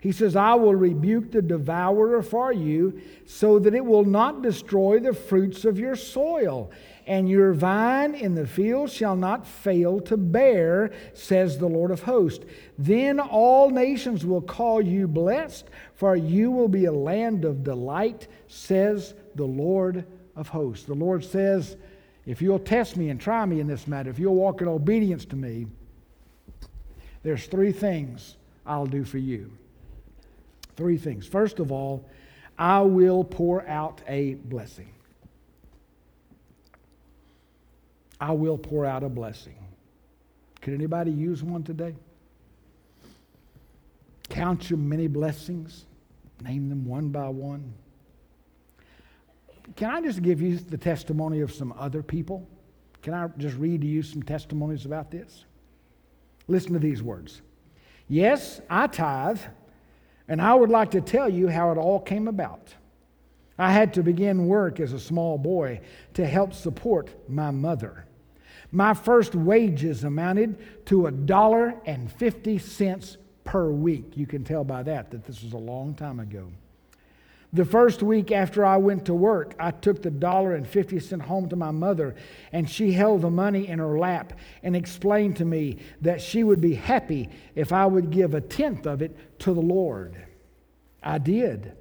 [0.00, 5.00] He says, I will rebuke the devourer for you so that it will not destroy
[5.00, 6.70] the fruits of your soil
[7.06, 12.02] and your vine in the field shall not fail to bear, says the Lord of
[12.02, 12.44] hosts.
[12.78, 18.28] Then all nations will call you blessed, for you will be a land of delight,
[18.48, 20.86] says the Lord of hosts.
[20.86, 21.76] The Lord says,
[22.26, 25.24] if you'll test me and try me in this matter, if you'll walk in obedience
[25.26, 25.66] to me,
[27.22, 28.36] there's three things
[28.66, 29.50] I'll do for you.
[30.76, 31.26] Three things.
[31.26, 32.08] First of all,
[32.58, 34.88] I will pour out a blessing.
[38.24, 39.58] I will pour out a blessing.
[40.62, 41.94] Could anybody use one today?
[44.30, 45.84] Count your many blessings,
[46.40, 47.74] name them one by one.
[49.76, 52.48] Can I just give you the testimony of some other people?
[53.02, 55.44] Can I just read to you some testimonies about this?
[56.48, 57.42] Listen to these words.
[58.08, 59.40] Yes, I tithe,
[60.28, 62.74] and I would like to tell you how it all came about.
[63.58, 65.82] I had to begin work as a small boy
[66.14, 68.06] to help support my mother.
[68.72, 74.16] My first wages amounted to a dollar and fifty cents per week.
[74.16, 76.48] You can tell by that that this was a long time ago.
[77.52, 81.22] The first week after I went to work, I took the dollar and fifty cent
[81.22, 82.16] home to my mother,
[82.50, 84.32] and she held the money in her lap
[84.64, 88.86] and explained to me that she would be happy if I would give a tenth
[88.86, 90.16] of it to the Lord.
[91.00, 91.76] I did.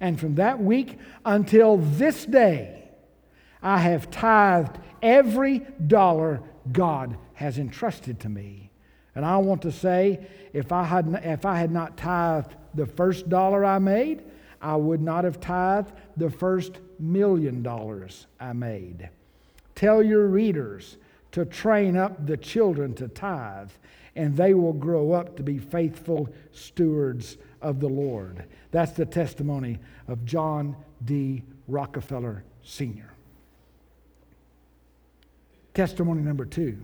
[0.00, 2.90] And from that week until this day,
[3.62, 6.42] I have tithed every dollar
[6.72, 8.70] God has entrusted to me.
[9.14, 13.28] And I want to say, if I had, if I had not tithed the first
[13.28, 14.24] dollar I made,
[14.60, 19.08] I would not have tithed the first million dollars I made.
[19.74, 20.96] Tell your readers
[21.32, 23.70] to train up the children to tithe,
[24.16, 28.44] and they will grow up to be faithful stewards of the Lord.
[28.72, 29.78] That's the testimony
[30.08, 31.42] of John D.
[31.68, 33.15] Rockefeller Sr.
[35.76, 36.78] Testimony number two.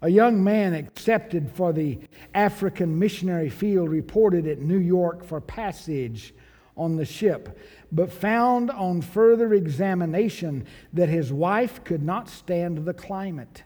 [0.00, 1.98] A young man accepted for the
[2.32, 6.32] African missionary field reported at New York for passage
[6.74, 7.58] on the ship,
[7.92, 10.64] but found on further examination
[10.94, 13.62] that his wife could not stand the climate.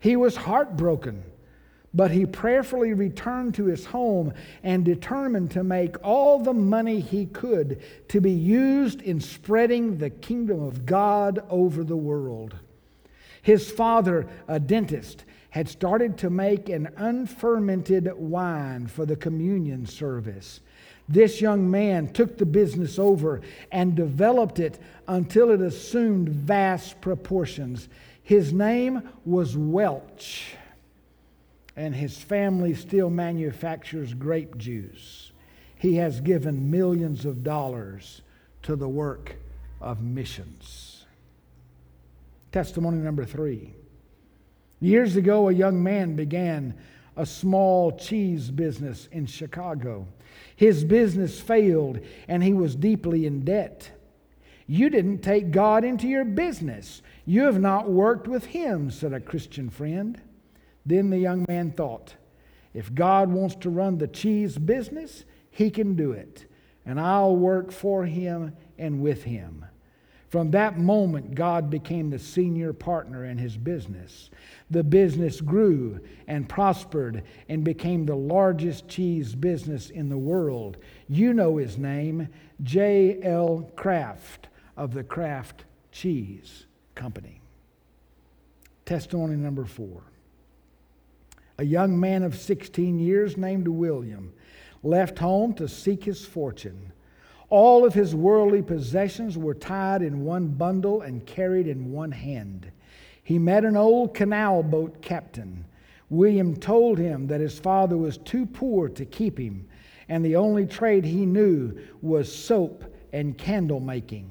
[0.00, 1.24] He was heartbroken,
[1.94, 7.24] but he prayerfully returned to his home and determined to make all the money he
[7.24, 12.54] could to be used in spreading the kingdom of God over the world.
[13.42, 20.60] His father, a dentist, had started to make an unfermented wine for the communion service.
[21.08, 23.40] This young man took the business over
[23.72, 27.88] and developed it until it assumed vast proportions.
[28.22, 30.54] His name was Welch,
[31.76, 35.32] and his family still manufactures grape juice.
[35.76, 38.20] He has given millions of dollars
[38.64, 39.36] to the work
[39.80, 40.87] of missions.
[42.52, 43.74] Testimony number three.
[44.80, 46.74] Years ago, a young man began
[47.16, 50.06] a small cheese business in Chicago.
[50.54, 53.90] His business failed and he was deeply in debt.
[54.68, 57.02] You didn't take God into your business.
[57.24, 60.20] You have not worked with Him, said a Christian friend.
[60.84, 62.14] Then the young man thought,
[62.74, 66.44] if God wants to run the cheese business, He can do it,
[66.84, 69.64] and I'll work for Him and with Him.
[70.28, 74.30] From that moment, God became the senior partner in his business.
[74.70, 80.76] The business grew and prospered and became the largest cheese business in the world.
[81.08, 82.28] You know his name,
[82.62, 83.70] J.L.
[83.74, 87.40] Kraft of the Kraft Cheese Company.
[88.84, 90.02] Testimony number four.
[91.56, 94.32] A young man of 16 years named William
[94.82, 96.92] left home to seek his fortune.
[97.50, 102.70] All of his worldly possessions were tied in one bundle and carried in one hand.
[103.22, 105.64] He met an old canal boat captain.
[106.10, 109.66] William told him that his father was too poor to keep him,
[110.08, 114.30] and the only trade he knew was soap and candle making.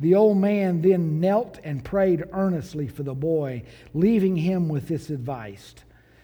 [0.00, 3.62] The old man then knelt and prayed earnestly for the boy,
[3.94, 5.74] leaving him with this advice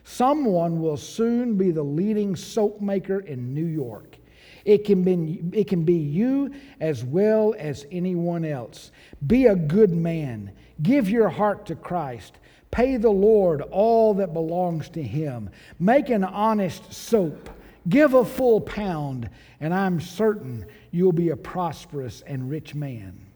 [0.04, 4.18] Someone will soon be the leading soap maker in New York.
[4.64, 8.90] It can, be, it can be you as well as anyone else.
[9.26, 10.52] Be a good man.
[10.82, 12.34] Give your heart to Christ.
[12.70, 15.50] Pay the Lord all that belongs to Him.
[15.78, 17.50] Make an honest soap.
[17.88, 19.28] Give a full pound,
[19.60, 23.26] and I'm certain you'll be a prosperous and rich man.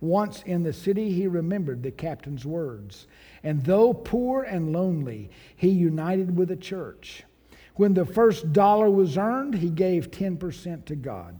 [0.00, 3.06] Once in the city, he remembered the captain's words.
[3.42, 7.24] And though poor and lonely, he united with the church.
[7.78, 11.38] When the first dollar was earned, he gave 10% to God.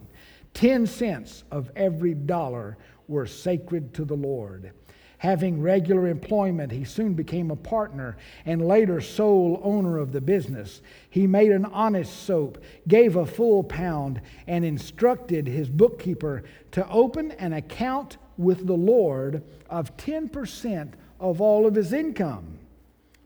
[0.54, 2.78] 10 cents of every dollar
[3.08, 4.70] were sacred to the Lord.
[5.18, 8.16] Having regular employment, he soon became a partner
[8.46, 10.80] and later sole owner of the business.
[11.10, 17.32] He made an honest soap, gave a full pound, and instructed his bookkeeper to open
[17.32, 22.60] an account with the Lord of 10% of all of his income.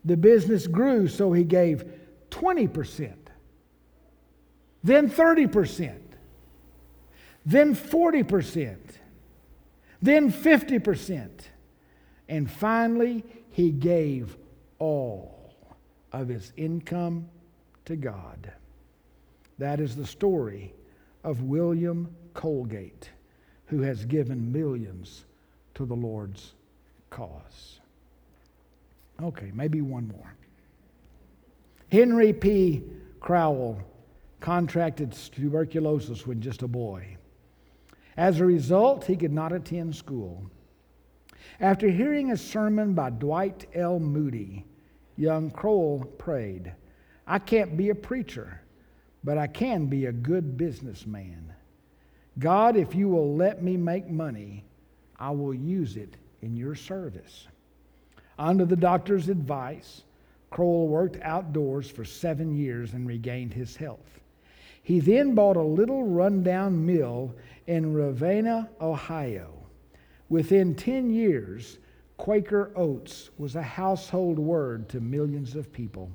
[0.02, 1.84] The business grew, so he gave
[2.32, 3.12] 20%,
[4.82, 5.98] then 30%,
[7.46, 8.76] then 40%,
[10.00, 11.30] then 50%,
[12.28, 14.36] and finally he gave
[14.78, 15.54] all
[16.12, 17.28] of his income
[17.84, 18.52] to God.
[19.58, 20.74] That is the story
[21.22, 23.10] of William Colgate,
[23.66, 25.26] who has given millions
[25.74, 26.54] to the Lord's
[27.10, 27.80] cause.
[29.22, 30.34] Okay, maybe one more.
[31.92, 32.82] Henry P.
[33.20, 33.78] Crowell
[34.40, 37.18] contracted tuberculosis when just a boy.
[38.16, 40.50] As a result, he could not attend school.
[41.60, 44.00] After hearing a sermon by Dwight L.
[44.00, 44.64] Moody,
[45.18, 46.72] young Crowell prayed,
[47.26, 48.62] I can't be a preacher,
[49.22, 51.52] but I can be a good businessman.
[52.38, 54.64] God, if you will let me make money,
[55.20, 57.48] I will use it in your service.
[58.38, 60.04] Under the doctor's advice,
[60.52, 64.20] Crowell worked outdoors for seven years and regained his health.
[64.82, 67.34] He then bought a little rundown mill
[67.66, 69.54] in Ravenna, Ohio.
[70.28, 71.78] Within 10 years,
[72.18, 76.10] Quaker oats was a household word to millions of people.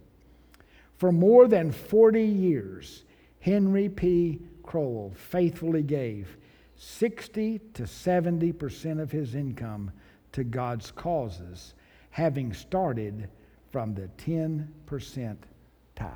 [0.98, 3.04] For more than 40 years,
[3.40, 4.40] Henry P.
[4.62, 6.38] Crowell faithfully gave
[6.76, 9.92] 60 to 70% of his income
[10.34, 11.74] to God's causes,
[12.12, 13.30] having started
[13.78, 15.38] from the 10%
[15.95, 16.09] tithe.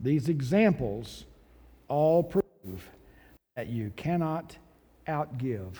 [0.00, 1.26] These examples
[1.86, 2.90] all prove
[3.54, 4.56] that you cannot
[5.06, 5.74] outgive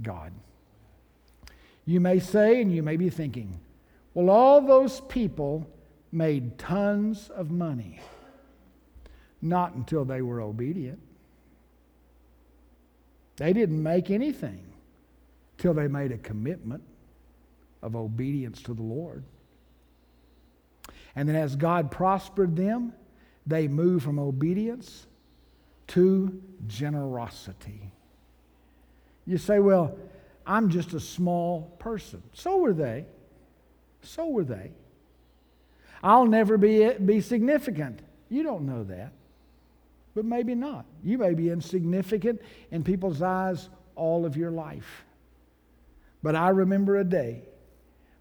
[0.00, 0.32] God.
[1.86, 3.58] You may say, and you may be thinking,
[4.14, 5.68] well, all those people
[6.12, 7.98] made tons of money.
[9.42, 11.00] Not until they were obedient.
[13.34, 14.64] They didn't make anything
[15.56, 16.84] till they made a commitment
[17.82, 19.24] of obedience to the Lord.
[21.18, 22.92] And then as God prospered them,
[23.44, 25.08] they moved from obedience
[25.88, 27.90] to generosity.
[29.26, 29.98] You say, well,
[30.46, 32.22] I'm just a small person.
[32.34, 33.04] So were they.
[34.00, 34.70] So were they.
[36.04, 37.98] I'll never be, be significant.
[38.28, 39.10] You don't know that.
[40.14, 40.86] But maybe not.
[41.02, 42.40] You may be insignificant
[42.70, 45.04] in people's eyes all of your life.
[46.22, 47.42] But I remember a day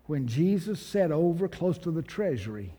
[0.08, 2.74] when Jesus sat over close to the treasury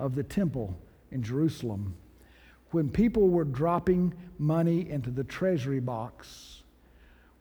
[0.00, 0.76] of the temple
[1.12, 1.94] in Jerusalem,
[2.70, 6.62] when people were dropping money into the treasury box,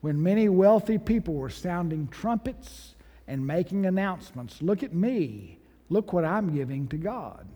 [0.02, 2.96] when many wealthy people were sounding trumpets
[3.28, 7.48] and making announcements look at me, look what I'm giving to God.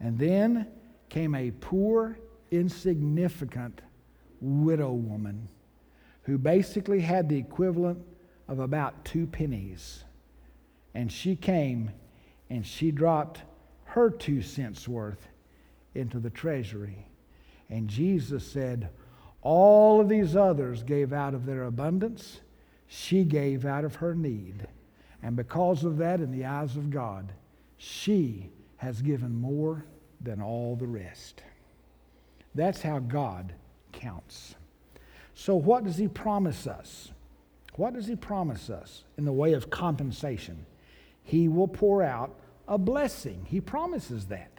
[0.00, 0.66] And then
[1.08, 2.18] came a poor,
[2.50, 3.80] insignificant
[4.40, 5.48] widow woman
[6.22, 8.04] who basically had the equivalent
[8.48, 10.04] of about two pennies.
[10.94, 11.92] And she came
[12.50, 13.42] and she dropped
[13.94, 15.28] her two cents worth
[15.94, 17.06] into the treasury.
[17.70, 18.88] And Jesus said,
[19.40, 22.40] All of these others gave out of their abundance,
[22.88, 24.66] she gave out of her need.
[25.22, 27.30] And because of that, in the eyes of God,
[27.76, 29.84] she has given more
[30.20, 31.44] than all the rest.
[32.52, 33.52] That's how God
[33.92, 34.56] counts.
[35.36, 37.12] So, what does He promise us?
[37.76, 40.66] What does He promise us in the way of compensation?
[41.22, 43.46] He will pour out a blessing.
[43.48, 44.50] He promises that.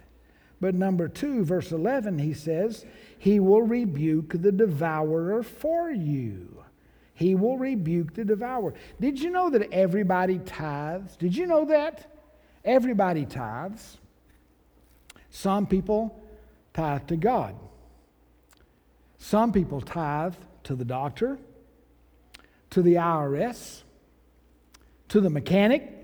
[0.62, 2.86] But number two, verse 11, he says,
[3.18, 6.64] He will rebuke the devourer for you.
[7.14, 8.74] He will rebuke the devourer.
[9.00, 11.16] Did you know that everybody tithes?
[11.16, 12.12] Did you know that?
[12.64, 13.98] Everybody tithes.
[15.30, 16.22] Some people
[16.74, 17.56] tithe to God.
[19.18, 21.38] Some people tithe to the doctor,
[22.72, 23.84] to the IRS,
[25.10, 25.95] to the mechanic,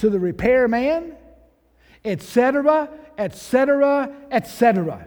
[0.00, 1.14] to the repairman,
[2.06, 2.88] etc.,
[3.18, 5.06] etc., etc.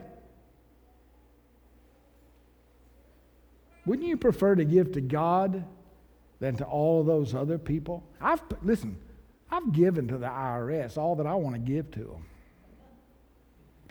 [3.88, 5.66] Wouldn't you prefer to give to God
[6.40, 8.04] than to all those other people?
[8.22, 8.98] I've listen,
[9.50, 12.26] I've given to the IRS all that I want to give to them.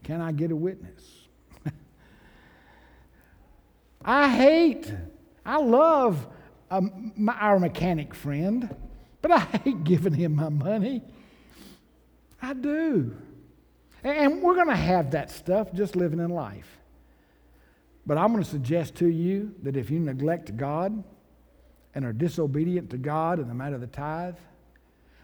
[0.04, 1.02] Can I get a witness?
[4.04, 4.92] I hate,
[5.44, 6.28] I love
[6.70, 8.74] um, my, our mechanic friend,
[9.22, 11.02] but I hate giving him my money.
[12.42, 13.16] I do.
[14.04, 16.78] And we're going to have that stuff just living in life.
[18.04, 21.04] But I'm going to suggest to you that if you neglect God
[21.94, 24.34] and are disobedient to God in the matter of the tithe,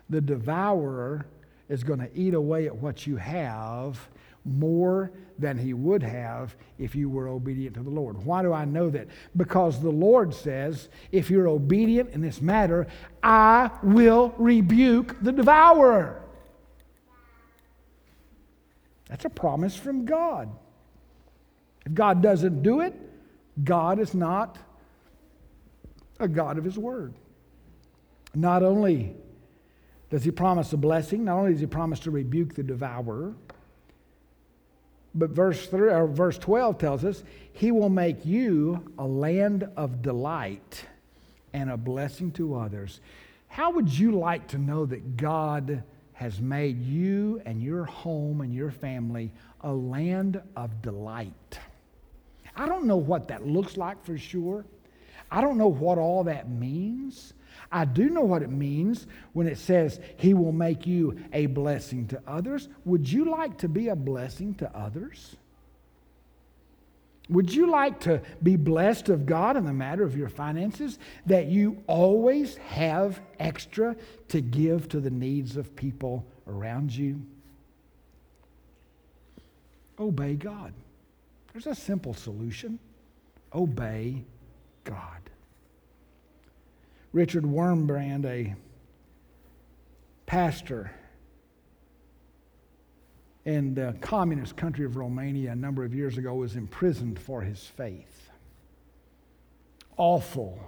[0.08, 1.26] the devourer
[1.68, 4.08] is going to eat away at what you have
[4.44, 8.24] more than he would have if you were obedient to the Lord.
[8.24, 9.08] Why do I know that?
[9.36, 12.86] Because the Lord says, if you're obedient in this matter,
[13.22, 16.22] I will rebuke the devourer.
[19.08, 20.50] That's a promise from God.
[21.86, 22.94] If God doesn't do it,
[23.64, 24.58] God is not
[26.20, 27.14] a God of His Word.
[28.34, 29.14] Not only
[30.10, 33.34] does He promise a blessing, not only does He promise to rebuke the devourer,
[35.18, 40.00] but verse, three, or verse 12 tells us, He will make you a land of
[40.00, 40.84] delight
[41.52, 43.00] and a blessing to others.
[43.48, 48.54] How would you like to know that God has made you and your home and
[48.54, 51.58] your family a land of delight?
[52.54, 54.64] I don't know what that looks like for sure.
[55.30, 57.32] I don't know what all that means.
[57.70, 62.06] I do know what it means when it says he will make you a blessing
[62.08, 62.68] to others.
[62.84, 65.36] Would you like to be a blessing to others?
[67.28, 70.98] Would you like to be blessed of God in the matter of your finances?
[71.26, 73.96] That you always have extra
[74.28, 77.20] to give to the needs of people around you?
[80.00, 80.72] Obey God.
[81.52, 82.78] There's a simple solution
[83.54, 84.22] obey
[84.84, 85.27] God.
[87.12, 88.54] Richard Wurmbrand, a
[90.26, 90.90] pastor
[93.44, 97.64] in the communist country of Romania a number of years ago, was imprisoned for his
[97.64, 98.30] faith.
[99.96, 100.60] Awful,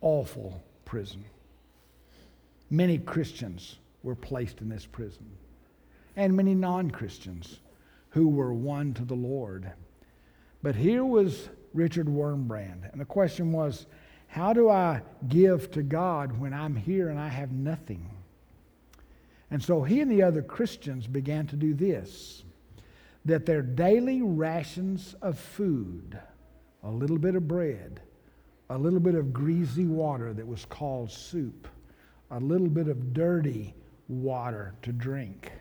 [0.00, 1.24] awful prison.
[2.70, 5.26] Many Christians were placed in this prison,
[6.14, 7.58] and many non Christians
[8.10, 9.72] who were won to the Lord.
[10.62, 13.86] But here was Richard Wurmbrand, and the question was
[14.32, 18.08] how do I give to God when I'm here and I have nothing?
[19.50, 22.42] And so he and the other Christians began to do this
[23.26, 26.18] that their daily rations of food,
[26.82, 28.00] a little bit of bread,
[28.70, 31.68] a little bit of greasy water that was called soup,
[32.30, 33.74] a little bit of dirty
[34.08, 35.52] water to drink,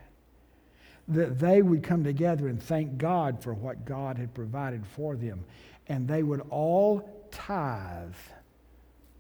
[1.10, 5.44] that they would come together and thank God for what God had provided for them.
[5.90, 8.16] And they would all tithe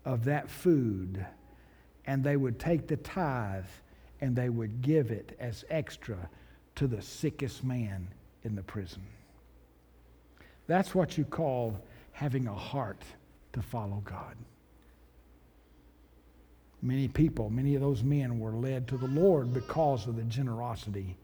[0.05, 1.25] of that food,
[2.05, 3.65] and they would take the tithe
[4.19, 6.29] and they would give it as extra
[6.75, 8.07] to the sickest man
[8.43, 9.01] in the prison.
[10.67, 11.79] That's what you call
[12.11, 13.01] having a heart
[13.53, 14.35] to follow God.
[16.83, 21.15] Many people, many of those men were led to the Lord because of the generosity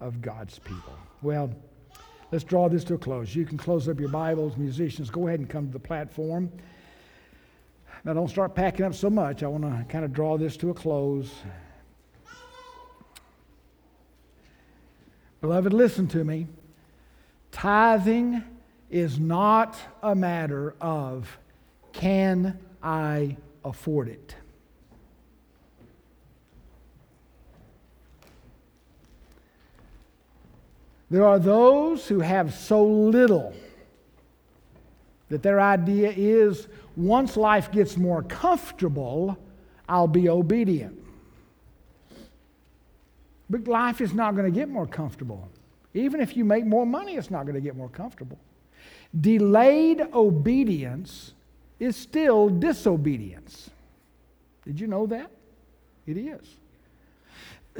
[0.00, 0.94] of God's people.
[1.22, 1.50] Well,
[2.32, 3.34] let's draw this to a close.
[3.34, 5.10] You can close up your Bibles, musicians.
[5.10, 6.50] Go ahead and come to the platform.
[8.06, 9.42] Now, don't start packing up so much.
[9.42, 11.28] I want to kind of draw this to a close.
[15.40, 16.46] Beloved, listen to me.
[17.50, 18.44] Tithing
[18.90, 21.36] is not a matter of
[21.92, 24.36] can I afford it?
[31.10, 33.52] There are those who have so little
[35.28, 39.36] that their idea is once life gets more comfortable,
[39.88, 41.02] I'll be obedient.
[43.48, 45.48] But life is not going to get more comfortable.
[45.94, 48.38] Even if you make more money, it's not going to get more comfortable.
[49.18, 51.32] Delayed obedience
[51.78, 53.70] is still disobedience.
[54.64, 55.30] Did you know that?
[56.06, 56.56] It is.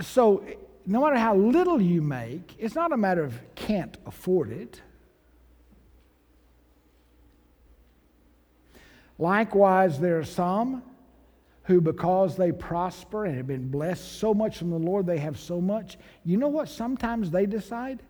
[0.00, 0.44] So,
[0.86, 4.80] no matter how little you make, it's not a matter of can't afford it.
[9.18, 10.82] Likewise, there are some
[11.64, 15.38] who, because they prosper and have been blessed so much from the Lord, they have
[15.38, 15.98] so much.
[16.24, 16.68] You know what?
[16.68, 18.00] Sometimes they decide,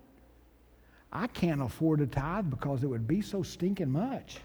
[1.13, 4.39] I can't afford a tithe because it would be so stinking much.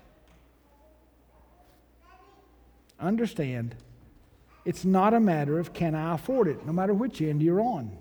[3.00, 3.76] Understand,
[4.64, 7.98] it's not a matter of can I afford it, no matter which end you're on.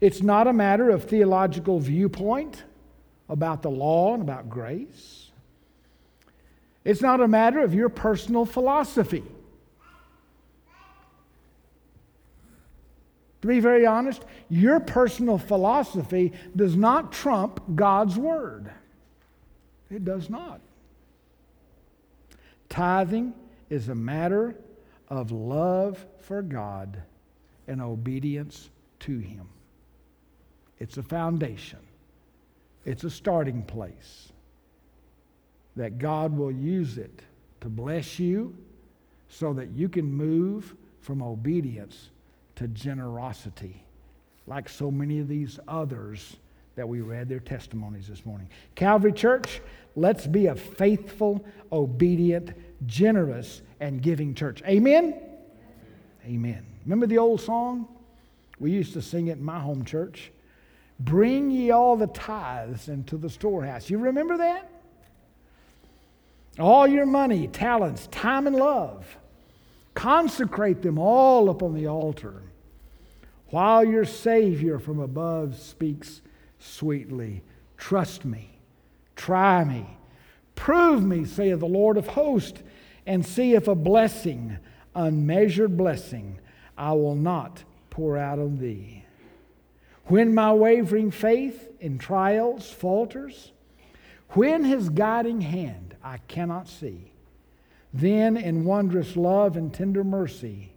[0.00, 2.64] It's not a matter of theological viewpoint
[3.28, 5.19] about the law and about grace.
[6.84, 9.22] It's not a matter of your personal philosophy.
[13.42, 18.70] To be very honest, your personal philosophy does not trump God's word.
[19.90, 20.60] It does not.
[22.68, 23.34] Tithing
[23.68, 24.56] is a matter
[25.08, 27.02] of love for God
[27.66, 28.70] and obedience
[29.00, 29.48] to Him.
[30.78, 31.80] It's a foundation,
[32.84, 34.29] it's a starting place
[35.80, 37.22] that God will use it
[37.62, 38.54] to bless you
[39.30, 42.10] so that you can move from obedience
[42.56, 43.82] to generosity,
[44.46, 46.36] like so many of these others
[46.76, 48.46] that we read their testimonies this morning.
[48.74, 49.62] Calvary Church,
[49.96, 52.52] let's be a faithful, obedient,
[52.84, 54.62] generous, and giving church.
[54.66, 55.18] Amen?
[56.26, 56.66] Amen.
[56.84, 57.88] Remember the old song?
[58.58, 60.30] We used to sing it in my home church.
[60.98, 63.88] Bring ye all the tithes into the storehouse.
[63.88, 64.69] You remember that?
[66.58, 69.16] All your money, talents, time, and love.
[69.94, 72.42] Consecrate them all upon the altar
[73.50, 76.22] while your Savior from above speaks
[76.58, 77.42] sweetly.
[77.76, 78.58] Trust me,
[79.16, 79.86] try me,
[80.54, 82.62] prove me, saith the Lord of hosts,
[83.06, 84.58] and see if a blessing,
[84.94, 86.38] unmeasured blessing,
[86.78, 89.04] I will not pour out on thee.
[90.04, 93.52] When my wavering faith in trials falters,
[94.30, 97.12] when his guiding hand I cannot see.
[97.92, 100.72] Then, in wondrous love and tender mercy,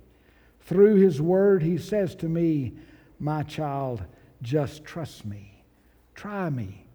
[0.61, 2.73] through his word, he says to me,
[3.19, 4.03] My child,
[4.41, 5.63] just trust me.
[6.15, 6.85] Try me.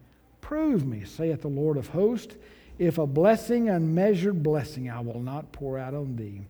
[0.41, 2.37] Prove me, saith the Lord of hosts.
[2.79, 6.43] If a blessing, unmeasured blessing, I will not pour out on thee.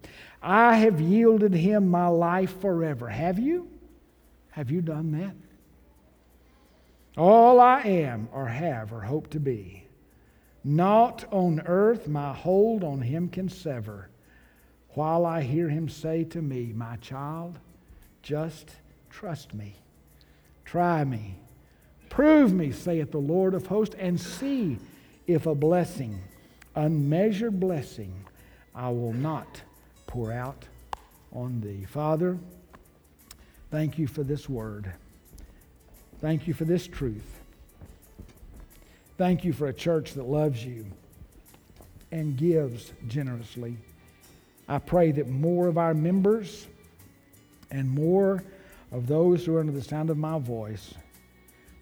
[0.43, 3.09] I have yielded him my life forever.
[3.09, 3.69] Have you?
[4.51, 5.35] Have you done that?
[7.17, 9.88] All I am, or have, or hope to be.
[10.65, 14.09] Naught on earth my hold on him can sever,
[14.91, 17.59] while I hear him say to me, My child,
[18.23, 18.71] just
[19.11, 19.77] trust me.
[20.65, 21.37] Try me.
[22.11, 24.79] Prove me, saith the Lord of hosts, and see
[25.27, 26.21] if a blessing,
[26.75, 28.13] unmeasured blessing,
[28.75, 29.63] I will not
[30.07, 30.65] pour out
[31.33, 31.85] on thee.
[31.85, 32.39] Father,
[33.71, 34.93] thank you for this word.
[36.21, 37.41] Thank you for this truth.
[39.19, 40.87] Thank you for a church that loves you
[42.13, 43.77] and gives generously.
[44.69, 46.69] I pray that more of our members
[47.73, 48.45] and more
[48.93, 50.95] of those who are under the sound of my voice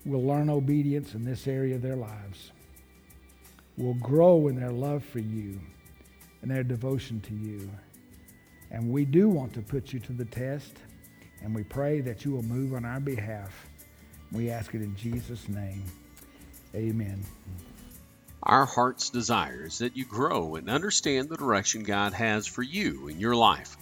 [0.07, 2.53] will learn obedience in this area of their lives,
[3.76, 5.61] will grow in their love for you
[6.41, 7.70] and their devotion to you.
[8.70, 10.72] And we do want to put you to the test,
[11.43, 13.68] and we pray that you will move on our behalf.
[14.32, 15.84] We ask it in Jesus' name.
[16.77, 17.24] Amen.
[18.43, 23.09] Our heart's desire is that you grow and understand the direction God has for you
[23.09, 23.77] in your life.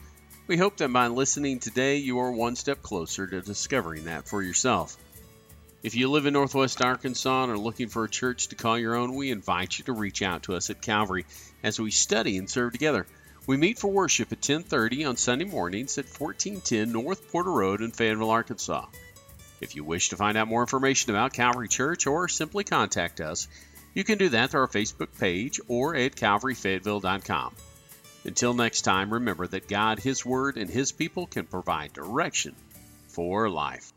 [0.47, 4.43] We hope that by listening today, you are one step closer to discovering that for
[4.43, 4.97] yourself.
[5.83, 8.95] If you live in Northwest Arkansas and are looking for a church to call your
[8.95, 11.27] own, we invite you to reach out to us at Calvary
[11.63, 13.07] as we study and serve together.
[13.47, 17.91] We meet for worship at 10:30 on Sunday mornings at 1410 North Porter Road in
[17.91, 18.87] Fayetteville, Arkansas.
[19.65, 23.49] If you wish to find out more information about Calvary Church or simply contact us,
[23.95, 27.55] you can do that through our Facebook page or at calvaryfayetteville.com.
[28.25, 32.55] Until next time, remember that God, His Word, and His people can provide direction
[33.09, 33.94] for life.